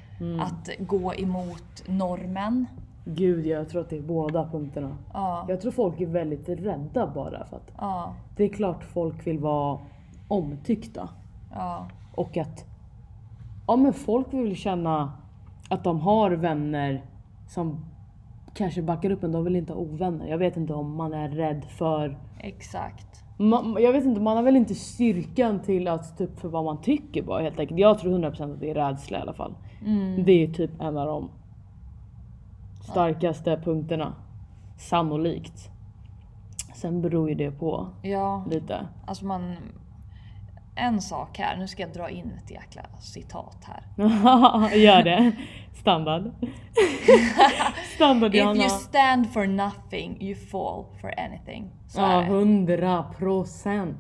att 0.42 0.70
gå 0.80 1.14
emot 1.16 1.84
normen? 1.88 2.66
Gud 3.06 3.46
jag 3.46 3.70
tror 3.70 3.82
att 3.82 3.90
det 3.90 3.98
är 3.98 4.02
båda 4.02 4.50
punkterna. 4.50 4.98
Ja, 5.14 5.46
Jag 5.50 5.62
tror 5.62 5.72
folk 5.72 6.02
är 6.02 6.06
väldigt 6.06 6.50
rädda 6.50 7.08
bara 7.08 7.46
för 7.46 7.58
att 7.58 7.72
ja, 7.78 8.14
det 8.36 8.44
är 8.44 8.50
klart 8.50 8.84
folk 8.84 9.28
vill 9.28 9.40
vara 9.40 9.80
omtyckta. 10.28 11.10
ja. 11.56 11.88
Och 12.16 12.38
att 12.38 12.66
ja 13.68 13.76
men 13.76 13.94
folk 13.94 14.34
vill 14.34 14.56
känna 14.56 15.14
att 15.70 15.84
de 15.84 16.00
har 16.00 16.32
vänner 16.32 17.04
som 17.48 17.86
kanske 18.54 18.82
backar 18.82 19.10
upp 19.10 19.24
en. 19.24 19.32
De 19.32 19.44
vill 19.44 19.56
inte 19.56 19.74
ha 19.74 19.80
ovänner. 19.80 20.28
Jag 20.28 20.38
vet 20.38 20.58
inte 20.58 20.74
om 20.74 20.96
man 20.96 21.14
är 21.14 21.30
rädd 21.30 21.66
för 21.66 22.18
Exakt. 22.40 23.25
Man, 23.38 23.78
jag 23.80 23.94
vet 23.94 24.06
inte, 24.06 24.22
man 24.22 24.36
har 24.38 24.44
väl 24.44 24.56
inte 24.56 24.76
styrkan 24.76 25.60
till 25.60 25.88
att 25.88 26.22
upp 26.22 26.40
för 26.40 26.50
vad 26.50 26.64
man 26.64 26.82
tycker 26.82 27.24
bara 27.24 27.42
helt 27.42 27.60
enkelt. 27.60 27.80
Jag 27.80 28.00
tror 28.00 28.20
100% 28.20 28.54
att 28.54 28.60
det 28.60 28.70
är 28.70 28.74
rädsla 28.74 29.18
i 29.18 29.22
alla 29.22 29.34
fall. 29.34 29.54
Det 30.26 30.44
är 30.44 30.48
typ 30.48 30.82
en 30.82 30.98
av 30.98 31.08
de 31.08 31.30
starkaste 32.92 33.62
punkterna. 33.64 34.14
Sannolikt. 34.78 35.70
Sen 36.76 37.02
beror 37.02 37.30
ju 37.30 37.36
det 37.36 37.52
på 37.52 37.88
Ja, 38.02 38.46
lite. 38.52 38.88
alltså 39.06 39.26
man... 39.26 39.56
En 40.76 41.02
sak 41.02 41.38
här, 41.38 41.58
nu 41.58 41.68
ska 41.68 41.82
jag 41.84 41.94
dra 41.94 42.10
in 42.10 42.32
ett 42.44 42.52
jäkla 42.52 42.82
citat 43.02 43.58
här. 43.66 43.84
Gör 44.78 45.04
det. 45.04 45.32
Standard. 45.74 46.32
Standard 47.96 48.36
If 48.36 48.42
Johanna. 48.42 48.60
you 48.60 48.70
stand 48.70 49.34
for 49.34 49.46
nothing 49.48 50.18
you 50.22 50.36
fall 50.36 50.86
for 51.02 51.14
anything. 51.20 51.70
Så 51.88 52.02
Ja, 52.02 52.08
det. 52.20 52.26
hundra 52.26 53.04
procent. 53.04 53.98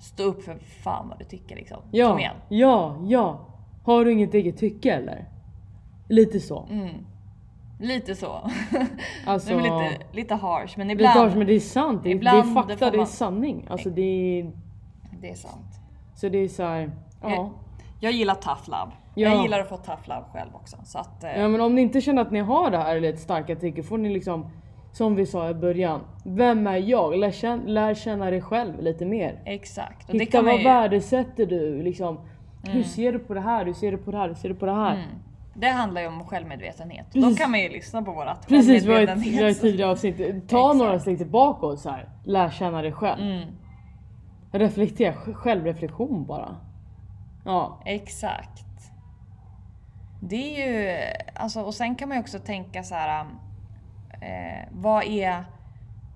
Stå 0.00 0.22
upp 0.22 0.42
för 0.42 0.58
fan 0.84 1.08
vad 1.08 1.18
du 1.18 1.24
tycker 1.24 1.56
liksom. 1.56 1.76
Kom 1.80 1.88
Ja, 1.90 2.18
igen. 2.18 2.34
ja, 2.48 2.96
ja. 3.06 3.46
Har 3.84 4.04
du 4.04 4.12
inget 4.12 4.34
eget 4.34 4.58
tycke 4.58 4.92
eller? 4.94 5.28
Lite 6.08 6.40
så. 6.40 6.66
Mm. 6.70 6.88
Lite 7.80 8.14
så. 8.14 8.50
Alltså, 9.26 9.48
det 9.48 9.54
är 9.54 9.62
lite, 9.90 10.04
lite 10.12 10.34
harsh 10.34 10.78
men 10.78 10.86
det 10.86 10.92
ibland. 10.92 11.14
tar, 11.14 11.36
men 11.38 11.46
det 11.46 11.52
är 11.54 11.60
sant. 11.60 12.02
Det 12.02 12.08
är, 12.10 12.14
det 12.14 12.16
är 12.16 12.16
ibland 12.16 12.54
får 12.54 12.62
fakta, 12.62 12.90
det 12.90 12.96
är 12.96 12.98
man- 12.98 13.06
sanning. 13.06 13.66
Alltså 13.70 13.90
det 13.90 14.02
är, 14.40 14.52
Det 15.20 15.30
är 15.30 15.34
sant. 15.34 15.80
så 16.14 16.28
det 16.28 16.38
är 16.38 16.48
så 16.48 16.62
här, 16.62 16.90
ja. 17.22 17.28
Jag, 17.30 17.50
jag 18.00 18.12
gillar 18.12 18.34
tough 18.34 18.62
love. 18.66 18.92
Ja. 19.14 19.28
Jag 19.28 19.42
gillar 19.42 19.60
att 19.60 19.68
få 19.68 19.76
tough 19.76 20.08
love 20.08 20.24
själv 20.32 20.50
också. 20.54 20.76
Så 20.84 20.98
att, 20.98 21.24
eh, 21.24 21.40
Ja 21.40 21.48
men 21.48 21.60
om 21.60 21.74
ni 21.74 21.80
inte 21.82 22.00
känner 22.00 22.22
att 22.22 22.30
ni 22.30 22.40
har 22.40 22.70
det 22.70 22.78
här 22.78 23.00
lite 23.00 23.18
starka 23.18 23.56
tycket 23.56 23.86
får 23.88 23.98
ni 23.98 24.08
liksom 24.08 24.46
som 24.92 25.14
vi 25.14 25.26
sa 25.26 25.50
i 25.50 25.54
början. 25.54 26.00
Vem 26.24 26.66
är 26.66 26.76
jag? 26.76 27.16
Lär 27.16 27.30
känna, 27.30 27.62
lär 27.66 27.94
känna 27.94 28.30
dig 28.30 28.40
själv 28.42 28.82
lite 28.82 29.04
mer. 29.04 29.42
Exakt. 29.44 30.08
Och 30.08 30.12
det 30.14 30.18
Hitta 30.20 30.32
kan 30.32 30.44
man 30.44 30.52
vad 30.54 30.60
ju, 30.60 30.66
Mm. 30.68 30.80
värdesätter 30.82 31.46
du? 31.46 31.82
Liksom, 31.82 32.18
Hur 32.62 32.82
ser 32.82 33.12
du 33.12 33.18
på 33.18 33.34
det 33.34 33.40
här? 33.40 33.64
Hur 33.64 33.72
ser 33.72 33.90
du 33.92 33.98
på 33.98 34.10
det 34.10 34.16
här? 34.18 34.28
Hur 34.28 34.34
ser 34.34 34.48
du 34.48 34.54
på 34.54 34.66
det 34.66 34.74
här? 34.74 35.06
det 35.54 35.68
handlar 35.68 36.00
ju 36.00 36.06
om 36.08 36.24
självmedvetenhet. 36.26 37.06
Precis. 37.12 37.38
Då 37.38 37.42
kan 37.44 37.50
man 37.50 37.60
ju 37.60 37.68
lyssna 37.68 38.02
på 38.02 38.12
vårat 38.12 38.48
Precis 38.48 38.86
vad 38.86 38.96
jag 38.96 39.02
i 39.02 39.06
självmedvetenhet. 39.06 39.60
tidigare 39.60 39.90
avsnitt. 39.90 40.16
Ta 40.18 40.24
Exakt. 40.34 40.52
Mm. 40.52 40.78
några 40.78 40.98
steg 40.98 41.18
tillbaka 41.18 41.66
och 41.66 41.78
så 41.78 41.90
här. 41.90 42.08
lär 42.24 42.50
känna 42.50 42.82
dig 42.82 42.92
själv. 42.92 43.20
Reflektera, 44.52 45.12
sj- 45.14 45.34
självreflektion 45.34 46.26
bara. 46.26 46.56
Ja. 47.44 47.82
Exakt. 47.84 48.64
Det 50.22 50.36
är 50.62 50.68
ju, 50.68 50.98
alltså, 51.34 51.60
och 51.62 51.74
sen 51.74 51.94
kan 51.94 52.08
man 52.08 52.18
ju 52.18 52.22
också 52.22 52.38
tänka 52.38 52.82
så 52.82 52.94
här. 52.94 53.26
Eh, 54.20 54.68
vad, 54.70 55.04
är, 55.04 55.44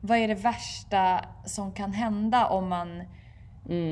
vad 0.00 0.18
är 0.18 0.28
det 0.28 0.34
värsta 0.34 1.20
som 1.44 1.72
kan 1.72 1.92
hända 1.92 2.46
om 2.46 2.68
man, 2.68 3.02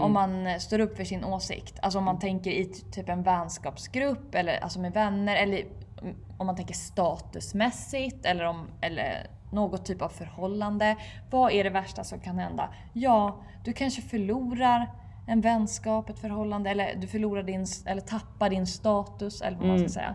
om 0.02 0.12
man 0.12 0.60
står 0.60 0.78
upp 0.78 0.96
för 0.96 1.04
sin 1.04 1.24
åsikt? 1.24 1.78
Alltså 1.82 1.98
om 1.98 2.04
man 2.04 2.18
tänker 2.18 2.50
i 2.50 2.64
typ 2.64 3.08
en 3.08 3.22
vänskapsgrupp 3.22 4.34
eller 4.34 4.62
alltså 4.62 4.80
med 4.80 4.92
vänner 4.92 5.36
eller 5.36 5.64
mm, 6.02 6.16
om 6.38 6.46
man 6.46 6.56
tänker 6.56 6.74
statusmässigt 6.74 8.26
eller, 8.26 8.44
om, 8.44 8.66
eller 8.80 9.26
något 9.52 9.84
typ 9.86 10.02
av 10.02 10.08
förhållande. 10.08 10.96
Vad 11.30 11.52
är 11.52 11.64
det 11.64 11.70
värsta 11.70 12.04
som 12.04 12.20
kan 12.20 12.38
hända? 12.38 12.68
Ja, 12.92 13.36
du 13.64 13.72
kanske 13.72 14.02
förlorar 14.02 14.90
en 15.26 15.40
vänskap, 15.40 16.10
ett 16.10 16.18
förhållande 16.18 16.70
eller 16.70 16.94
du 17.00 17.06
förlorar 17.06 17.42
din, 17.42 17.66
eller 17.86 18.00
tappar 18.00 18.50
din 18.50 18.66
status 18.66 19.40
eller 19.42 19.56
vad 19.58 19.66
man 19.66 19.78
ska 19.78 19.88
säga. 19.88 20.14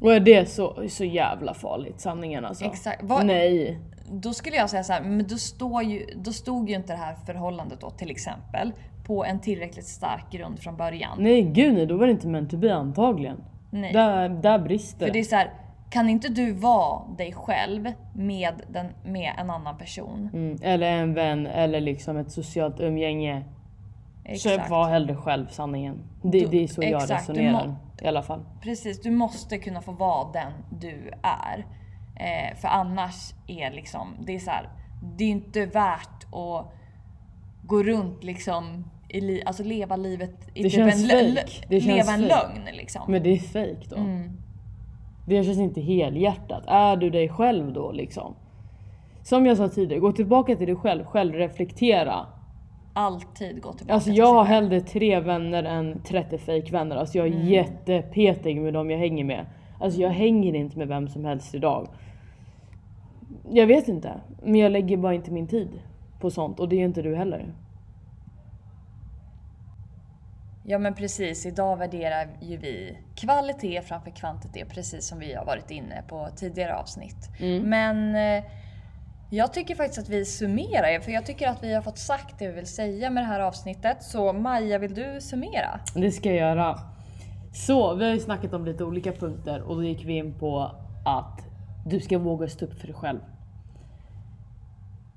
Och 0.00 0.14
är 0.14 0.20
det 0.20 0.50
så, 0.50 0.88
så 0.88 1.04
jävla 1.04 1.54
farligt? 1.54 2.00
Sanningen 2.00 2.44
alltså. 2.44 2.64
Exakt. 2.64 3.02
Vad- 3.02 3.26
Nej. 3.26 3.78
Då 4.10 4.32
skulle 4.32 4.56
jag 4.56 4.70
säga 4.70 4.84
så 4.84 4.92
här, 4.92 5.00
men 5.02 5.26
då, 5.28 5.36
står 5.36 5.82
ju, 5.82 6.06
då 6.16 6.32
stod 6.32 6.68
ju 6.68 6.74
inte 6.74 6.92
det 6.92 6.98
här 6.98 7.14
förhållandet 7.26 7.80
då 7.80 7.90
till 7.90 8.10
exempel 8.10 8.72
på 9.06 9.24
en 9.24 9.40
tillräckligt 9.40 9.86
stark 9.86 10.32
grund 10.32 10.58
från 10.58 10.76
början. 10.76 11.16
Nej 11.18 11.42
gud 11.42 11.74
nej, 11.74 11.86
då 11.86 11.96
var 11.96 12.06
det 12.06 12.12
inte 12.12 12.26
meant 12.28 12.50
to 12.50 12.56
be 12.56 12.74
antagligen. 12.74 13.36
Nej. 13.70 13.92
Där, 13.92 14.28
där 14.28 14.58
brister 14.58 15.06
För 15.06 15.12
det 15.12 15.18
är 15.18 15.24
så 15.24 15.36
här, 15.36 15.50
kan 15.90 16.08
inte 16.08 16.28
du 16.28 16.52
vara 16.52 17.02
dig 17.18 17.32
själv 17.32 17.92
med, 18.14 18.62
den, 18.70 18.86
med 19.04 19.32
en 19.38 19.50
annan 19.50 19.78
person? 19.78 20.30
Mm, 20.32 20.56
eller 20.62 20.92
en 20.92 21.14
vän 21.14 21.46
eller 21.46 21.80
liksom 21.80 22.16
ett 22.16 22.32
socialt 22.32 22.80
umgänge. 22.80 23.44
Så 24.24 24.30
Exakt. 24.48 24.70
var 24.70 24.88
hellre 24.88 25.16
själv 25.16 25.46
sanningen. 25.48 25.98
Det, 26.22 26.40
Du- 26.40 26.46
det 26.46 26.62
är 26.64 26.66
så 26.68 26.82
jag 26.82 27.02
exakt, 27.02 27.28
resonerar 27.30 27.66
må- 27.66 27.76
i 28.02 28.06
alla 28.06 28.22
fall. 28.22 28.40
Precis, 28.62 29.00
du 29.02 29.10
måste 29.10 29.58
kunna 29.58 29.80
få 29.80 29.92
vara 29.92 30.32
den 30.32 30.52
du 30.80 31.10
är. 31.22 31.66
Eh, 32.20 32.56
för 32.56 32.68
annars 32.68 33.32
är 33.46 33.70
liksom, 33.70 34.14
det 34.20 34.34
är 34.34 34.38
så 34.38 34.50
här, 34.50 34.68
det 35.16 35.24
är 35.24 35.28
inte 35.28 35.66
värt 35.66 36.24
att 36.32 36.72
gå 37.66 37.82
runt 37.82 38.24
liksom, 38.24 38.84
i 39.08 39.42
alltså 39.44 39.62
leva 39.64 39.96
livet 39.96 40.34
i 40.54 40.62
Det 40.62 40.70
typ 40.70 40.72
känns 40.78 41.12
en, 41.12 41.36
fake. 41.36 41.52
Det 41.68 41.80
känns 41.80 41.86
leva 41.96 42.12
en 42.12 42.28
fake. 42.28 42.42
lögn 42.54 42.76
liksom. 42.76 43.02
Men 43.12 43.22
det 43.22 43.30
är 43.30 43.38
fake 43.38 43.86
då. 43.90 43.96
Mm. 43.96 44.38
Det 45.28 45.44
känns 45.44 45.58
inte 45.58 45.80
helhjärtat. 45.80 46.62
Är 46.66 46.96
du 46.96 47.10
dig 47.10 47.28
själv 47.28 47.72
då 47.72 47.92
liksom? 47.92 48.34
Som 49.22 49.46
jag 49.46 49.56
sa 49.56 49.68
tidigare, 49.68 50.00
gå 50.00 50.12
tillbaka 50.12 50.56
till 50.56 50.66
dig 50.66 50.76
själv, 50.76 51.04
självreflektera. 51.04 52.26
Alltid 52.92 53.62
gå 53.62 53.72
tillbaka 53.72 53.94
Alltså 53.94 54.10
jag 54.10 54.34
har 54.34 54.44
hellre 54.44 54.80
tre 54.80 55.20
vänner 55.20 55.64
än 55.64 56.00
30 56.02 56.38
fake 56.38 56.72
vänner. 56.72 56.96
Alltså 56.96 57.18
jag 57.18 57.26
är 57.26 57.32
Mm. 57.32 57.46
jättepetig 57.48 58.60
med 58.60 58.74
dem 58.74 58.90
jag 58.90 58.98
hänger 58.98 59.24
med. 59.24 59.46
Alltså 59.80 60.00
jag 60.00 60.10
hänger 60.10 60.54
inte 60.54 60.78
med 60.78 60.88
vem 60.88 61.08
som 61.08 61.24
helst 61.24 61.54
idag. 61.54 61.88
Jag 63.50 63.66
vet 63.66 63.88
inte, 63.88 64.12
men 64.42 64.54
jag 64.54 64.72
lägger 64.72 64.96
bara 64.96 65.14
inte 65.14 65.30
min 65.30 65.46
tid 65.46 65.68
på 66.20 66.30
sånt 66.30 66.60
och 66.60 66.68
det 66.68 66.76
är 66.80 66.84
inte 66.84 67.02
du 67.02 67.14
heller. 67.16 67.46
Ja 70.70 70.78
men 70.78 70.94
precis, 70.94 71.46
idag 71.46 71.76
värderar 71.76 72.28
ju 72.40 72.56
vi 72.56 72.98
kvalitet 73.14 73.82
framför 73.82 74.10
kvantitet 74.10 74.68
precis 74.68 75.08
som 75.08 75.18
vi 75.18 75.34
har 75.34 75.44
varit 75.44 75.70
inne 75.70 76.02
på 76.08 76.28
tidigare 76.36 76.76
avsnitt. 76.76 77.30
Mm. 77.40 77.62
Men 77.62 78.14
eh, 78.14 78.44
jag 79.30 79.52
tycker 79.52 79.74
faktiskt 79.74 79.98
att 79.98 80.08
vi 80.08 80.24
summerar, 80.24 81.00
för 81.00 81.12
jag 81.12 81.26
tycker 81.26 81.48
att 81.48 81.62
vi 81.62 81.74
har 81.74 81.82
fått 81.82 81.98
sagt 81.98 82.38
det 82.38 82.48
vi 82.48 82.54
vill 82.54 82.66
säga 82.66 83.10
med 83.10 83.22
det 83.22 83.26
här 83.26 83.40
avsnittet. 83.40 84.02
Så 84.02 84.32
Maja, 84.32 84.78
vill 84.78 84.94
du 84.94 85.20
summera? 85.20 85.80
Det 85.94 86.10
ska 86.10 86.28
jag 86.28 86.38
göra. 86.38 86.78
Så 87.52 87.94
vi 87.94 88.04
har 88.04 88.14
ju 88.14 88.20
snackat 88.20 88.54
om 88.54 88.64
lite 88.64 88.84
olika 88.84 89.12
punkter 89.12 89.62
och 89.62 89.76
då 89.76 89.84
gick 89.84 90.04
vi 90.04 90.16
in 90.16 90.38
på 90.38 90.70
att 91.04 91.40
du 91.86 92.00
ska 92.00 92.18
våga 92.18 92.48
stå 92.48 92.64
upp 92.64 92.80
för 92.80 92.86
dig 92.86 92.96
själv. 92.96 93.20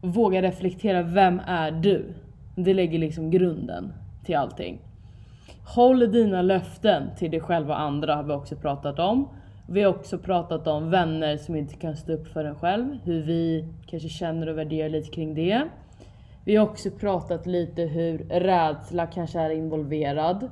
Våga 0.02 0.42
reflektera, 0.42 1.04
vem 1.04 1.40
är 1.40 1.72
du? 1.72 2.14
Det 2.56 2.74
lägger 2.74 3.00
liksom 3.00 3.32
grunden 3.32 3.94
till 4.26 4.36
allting. 4.36 4.82
Håll 5.66 6.12
dina 6.12 6.42
löften 6.42 7.10
till 7.18 7.32
dig 7.32 7.40
själv 7.40 7.70
och 7.70 7.80
andra 7.80 8.16
har 8.16 8.24
vi 8.24 8.34
också 8.34 8.56
pratat 8.56 9.00
om. 9.00 9.30
Vi 9.68 9.84
har 9.84 9.90
också 9.90 10.18
pratat 10.18 10.68
om 10.68 10.90
vänner 10.90 11.38
som 11.38 11.56
inte 11.56 11.76
kan 11.76 11.96
stå 11.96 12.14
upp 12.14 12.28
för 12.28 12.46
en 12.46 12.56
själv, 12.56 12.98
hur 13.04 13.22
vi 13.22 13.66
kanske 13.86 14.10
känner 14.10 14.50
och 14.50 14.58
värderar 14.58 14.90
lite 14.90 15.12
kring 15.12 15.36
det. 15.36 15.68
Vi 16.46 16.56
har 16.56 16.68
också 16.68 16.92
pratat 16.92 17.46
lite 17.46 17.82
hur 17.82 18.18
rädsla 18.18 19.08
kanske 19.08 19.40
är 19.40 19.50
involverad. 19.50 20.50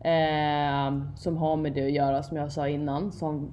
Eh, 0.00 1.02
som 1.16 1.36
har 1.36 1.56
med 1.56 1.72
det 1.72 1.84
att 1.84 1.92
göra 1.92 2.22
som 2.22 2.36
jag 2.36 2.52
sa 2.52 2.68
innan. 2.68 3.12
Som 3.12 3.52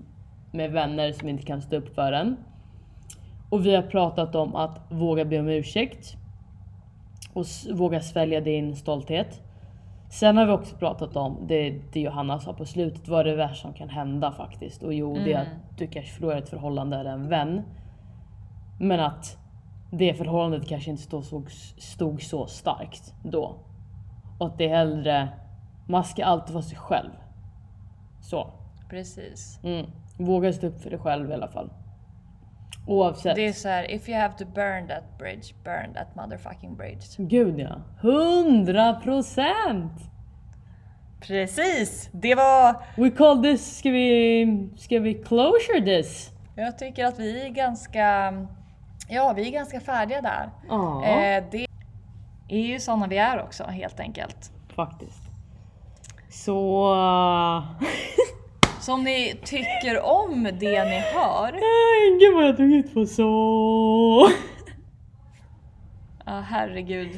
med 0.51 0.71
vänner 0.71 1.11
som 1.11 1.29
inte 1.29 1.43
kan 1.43 1.61
stå 1.61 1.75
upp 1.75 1.95
för 1.95 2.11
en. 2.11 2.37
Och 3.49 3.65
vi 3.65 3.75
har 3.75 3.83
pratat 3.83 4.35
om 4.35 4.55
att 4.55 4.79
våga 4.89 5.25
be 5.25 5.39
om 5.39 5.47
ursäkt. 5.47 6.13
Och 7.33 7.45
våga 7.73 8.01
svälja 8.01 8.41
din 8.41 8.75
stolthet. 8.75 9.42
Sen 10.13 10.37
har 10.37 10.45
vi 10.45 10.51
också 10.51 10.75
pratat 10.75 11.15
om 11.15 11.37
det, 11.47 11.79
det 11.91 11.99
Johanna 11.99 12.39
sa 12.39 12.53
på 12.53 12.65
slutet, 12.65 13.07
vad 13.07 13.19
är 13.19 13.23
det 13.23 13.35
värsta 13.35 13.61
som 13.61 13.73
kan 13.73 13.89
hända 13.89 14.31
faktiskt? 14.31 14.83
Och 14.83 14.93
jo, 14.93 15.13
det 15.13 15.33
är 15.33 15.41
att 15.41 15.77
du 15.77 15.87
kanske 15.87 16.11
förlorar 16.11 16.37
ett 16.37 16.49
förhållande 16.49 16.97
eller 16.97 17.11
en 17.11 17.29
vän. 17.29 17.61
Men 18.79 18.99
att 18.99 19.37
det 19.91 20.13
förhållandet 20.13 20.69
kanske 20.69 20.91
inte 20.91 21.03
stod 21.03 21.23
så, 21.25 21.43
stod 21.77 22.21
så 22.21 22.47
starkt 22.47 23.13
då. 23.23 23.55
Och 24.39 24.47
att 24.47 24.57
det 24.57 24.65
är 24.65 24.77
hellre, 24.77 25.29
man 25.87 26.03
ska 26.03 26.25
alltid 26.25 26.53
vara 26.53 26.63
sig 26.63 26.77
själv. 26.77 27.11
Så. 28.21 28.47
Precis. 28.89 29.59
Mm. 29.63 29.85
Våga 30.17 30.53
stå 30.53 30.67
upp 30.67 30.81
för 30.81 30.89
dig 30.89 30.99
själv 30.99 31.29
i 31.29 31.33
alla 31.33 31.47
fall. 31.47 31.69
Oavsett. 32.87 33.35
Det 33.35 33.47
är 33.47 33.53
så 33.53 33.67
här, 33.69 33.91
if 33.91 34.09
you 34.09 34.19
have 34.19 34.33
to 34.37 34.45
burn 34.45 34.87
that 34.87 35.17
bridge, 35.17 35.53
burn 35.63 35.93
that 35.93 36.15
motherfucking 36.15 36.75
bridge. 36.75 37.05
Gud 37.17 37.59
ja. 37.59 37.75
100 38.01 38.93
procent! 39.03 39.91
Precis! 41.21 42.09
Det 42.11 42.35
var... 42.35 42.75
We 42.97 43.09
call 43.09 43.43
this, 43.43 43.77
ska 43.77 43.89
vi, 43.89 44.69
ska 44.77 44.99
vi 44.99 45.13
closure 45.13 45.81
this? 45.85 46.31
Jag 46.55 46.77
tycker 46.77 47.05
att 47.05 47.19
vi 47.19 47.45
är 47.45 47.49
ganska... 47.49 48.33
Ja, 49.09 49.33
vi 49.35 49.47
är 49.47 49.51
ganska 49.51 49.79
färdiga 49.79 50.21
där. 50.21 50.49
Ja, 50.69 51.05
Eh, 51.05 51.43
det 51.51 51.67
är 52.49 52.61
ju 52.67 52.79
såna 52.79 53.07
vi 53.07 53.17
är 53.17 53.41
också 53.41 53.63
helt 53.63 53.99
enkelt. 53.99 54.51
faktiskt. 54.75 55.21
Så... 56.29 56.93
Så 58.85 58.93
om 58.93 59.03
ni 59.03 59.33
tycker 59.43 60.01
om 60.05 60.43
det 60.43 60.83
ni 60.85 60.99
hör, 60.99 61.51
Nej, 61.51 62.19
Gud 62.19 62.35
vad 62.35 62.45
jag 62.47 62.55
drog 62.55 62.71
ut 62.71 62.93
på 62.93 63.05
så. 63.05 64.29
ja 66.25 66.39
herregud. 66.39 67.09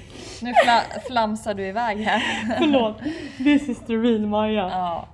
Nu 0.41 0.53
fla- 0.53 0.99
flamsar 1.07 1.53
du 1.53 1.67
iväg 1.67 1.97
här. 1.97 2.19
Förlåt. 2.57 2.97
This 3.37 3.69
is 3.69 3.79
the 3.85 3.93
real 3.93 4.25
Maja. 4.27 4.69
Ja, 4.69 5.07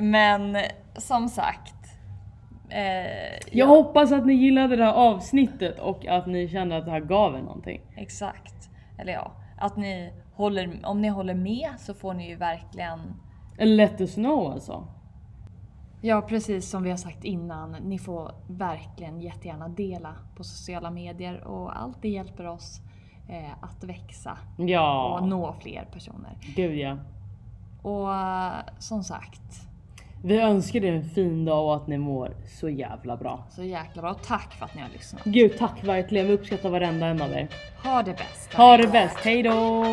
men 0.00 0.56
som 0.96 1.28
sagt. 1.28 1.74
Eh, 2.70 3.38
Jag 3.52 3.66
hoppas 3.66 4.12
att 4.12 4.26
ni 4.26 4.34
gillade 4.34 4.76
det 4.76 4.84
här 4.84 4.92
avsnittet 4.92 5.78
och 5.78 6.06
att 6.06 6.26
ni 6.26 6.48
kände 6.48 6.76
att 6.76 6.84
det 6.84 6.90
här 6.90 7.00
gav 7.00 7.34
er 7.34 7.38
någonting. 7.40 7.80
Exakt. 7.96 8.54
Eller 8.98 9.12
ja, 9.12 9.32
att 9.58 9.76
ni 9.76 10.12
håller, 10.34 10.80
om 10.84 11.00
ni 11.02 11.08
håller 11.08 11.34
med 11.34 11.68
så 11.78 11.94
får 11.94 12.14
ni 12.14 12.28
ju 12.28 12.36
verkligen 12.36 12.98
let 13.58 14.00
us 14.00 14.14
know 14.14 14.52
alltså. 14.52 14.86
Ja, 16.00 16.22
precis 16.22 16.70
som 16.70 16.82
vi 16.82 16.90
har 16.90 16.96
sagt 16.96 17.24
innan. 17.24 17.72
Ni 17.82 17.98
får 17.98 18.32
verkligen 18.46 19.20
jättegärna 19.20 19.68
dela 19.68 20.14
på 20.36 20.44
sociala 20.44 20.90
medier 20.90 21.44
och 21.44 21.80
allt 21.80 22.02
det 22.02 22.08
hjälper 22.08 22.46
oss 22.46 22.80
eh, 23.28 23.52
att 23.64 23.84
växa 23.84 24.38
och 24.58 24.68
Ja, 24.68 25.20
nå 25.26 25.54
fler 25.60 25.84
personer. 25.92 26.30
gud 26.56 26.76
ja. 26.78 26.96
Och 27.82 28.14
eh, 28.14 28.52
som 28.78 29.04
sagt, 29.04 29.40
Vi 30.24 30.40
önskar 30.40 30.84
er 30.84 30.92
en 30.92 31.04
fin 31.10 31.44
dag 31.44 31.64
och 31.66 31.76
att 31.76 31.86
ni 31.86 31.98
mår 31.98 32.36
så 32.46 32.68
jävla 32.68 33.16
bra. 33.16 33.44
så 33.50 33.62
jäkla 33.62 34.02
bra. 34.02 34.14
Tack 34.14 34.52
för 34.54 34.64
att 34.64 34.74
ni 34.74 34.82
har 34.82 34.88
lyssnat. 34.88 35.24
Gud 35.24 35.58
tack 35.58 35.84
verkligen, 35.84 36.26
vi 36.26 36.32
uppskattar 36.32 36.70
varenda 36.70 37.06
en 37.06 37.22
av 37.22 37.30
er. 37.32 37.48
Ha 37.84 38.02
det 38.02 38.12
bäst. 38.12 38.54
Ha 38.54 38.76
det 38.76 38.88
bäst, 38.88 39.16
hejdå! 39.18 39.84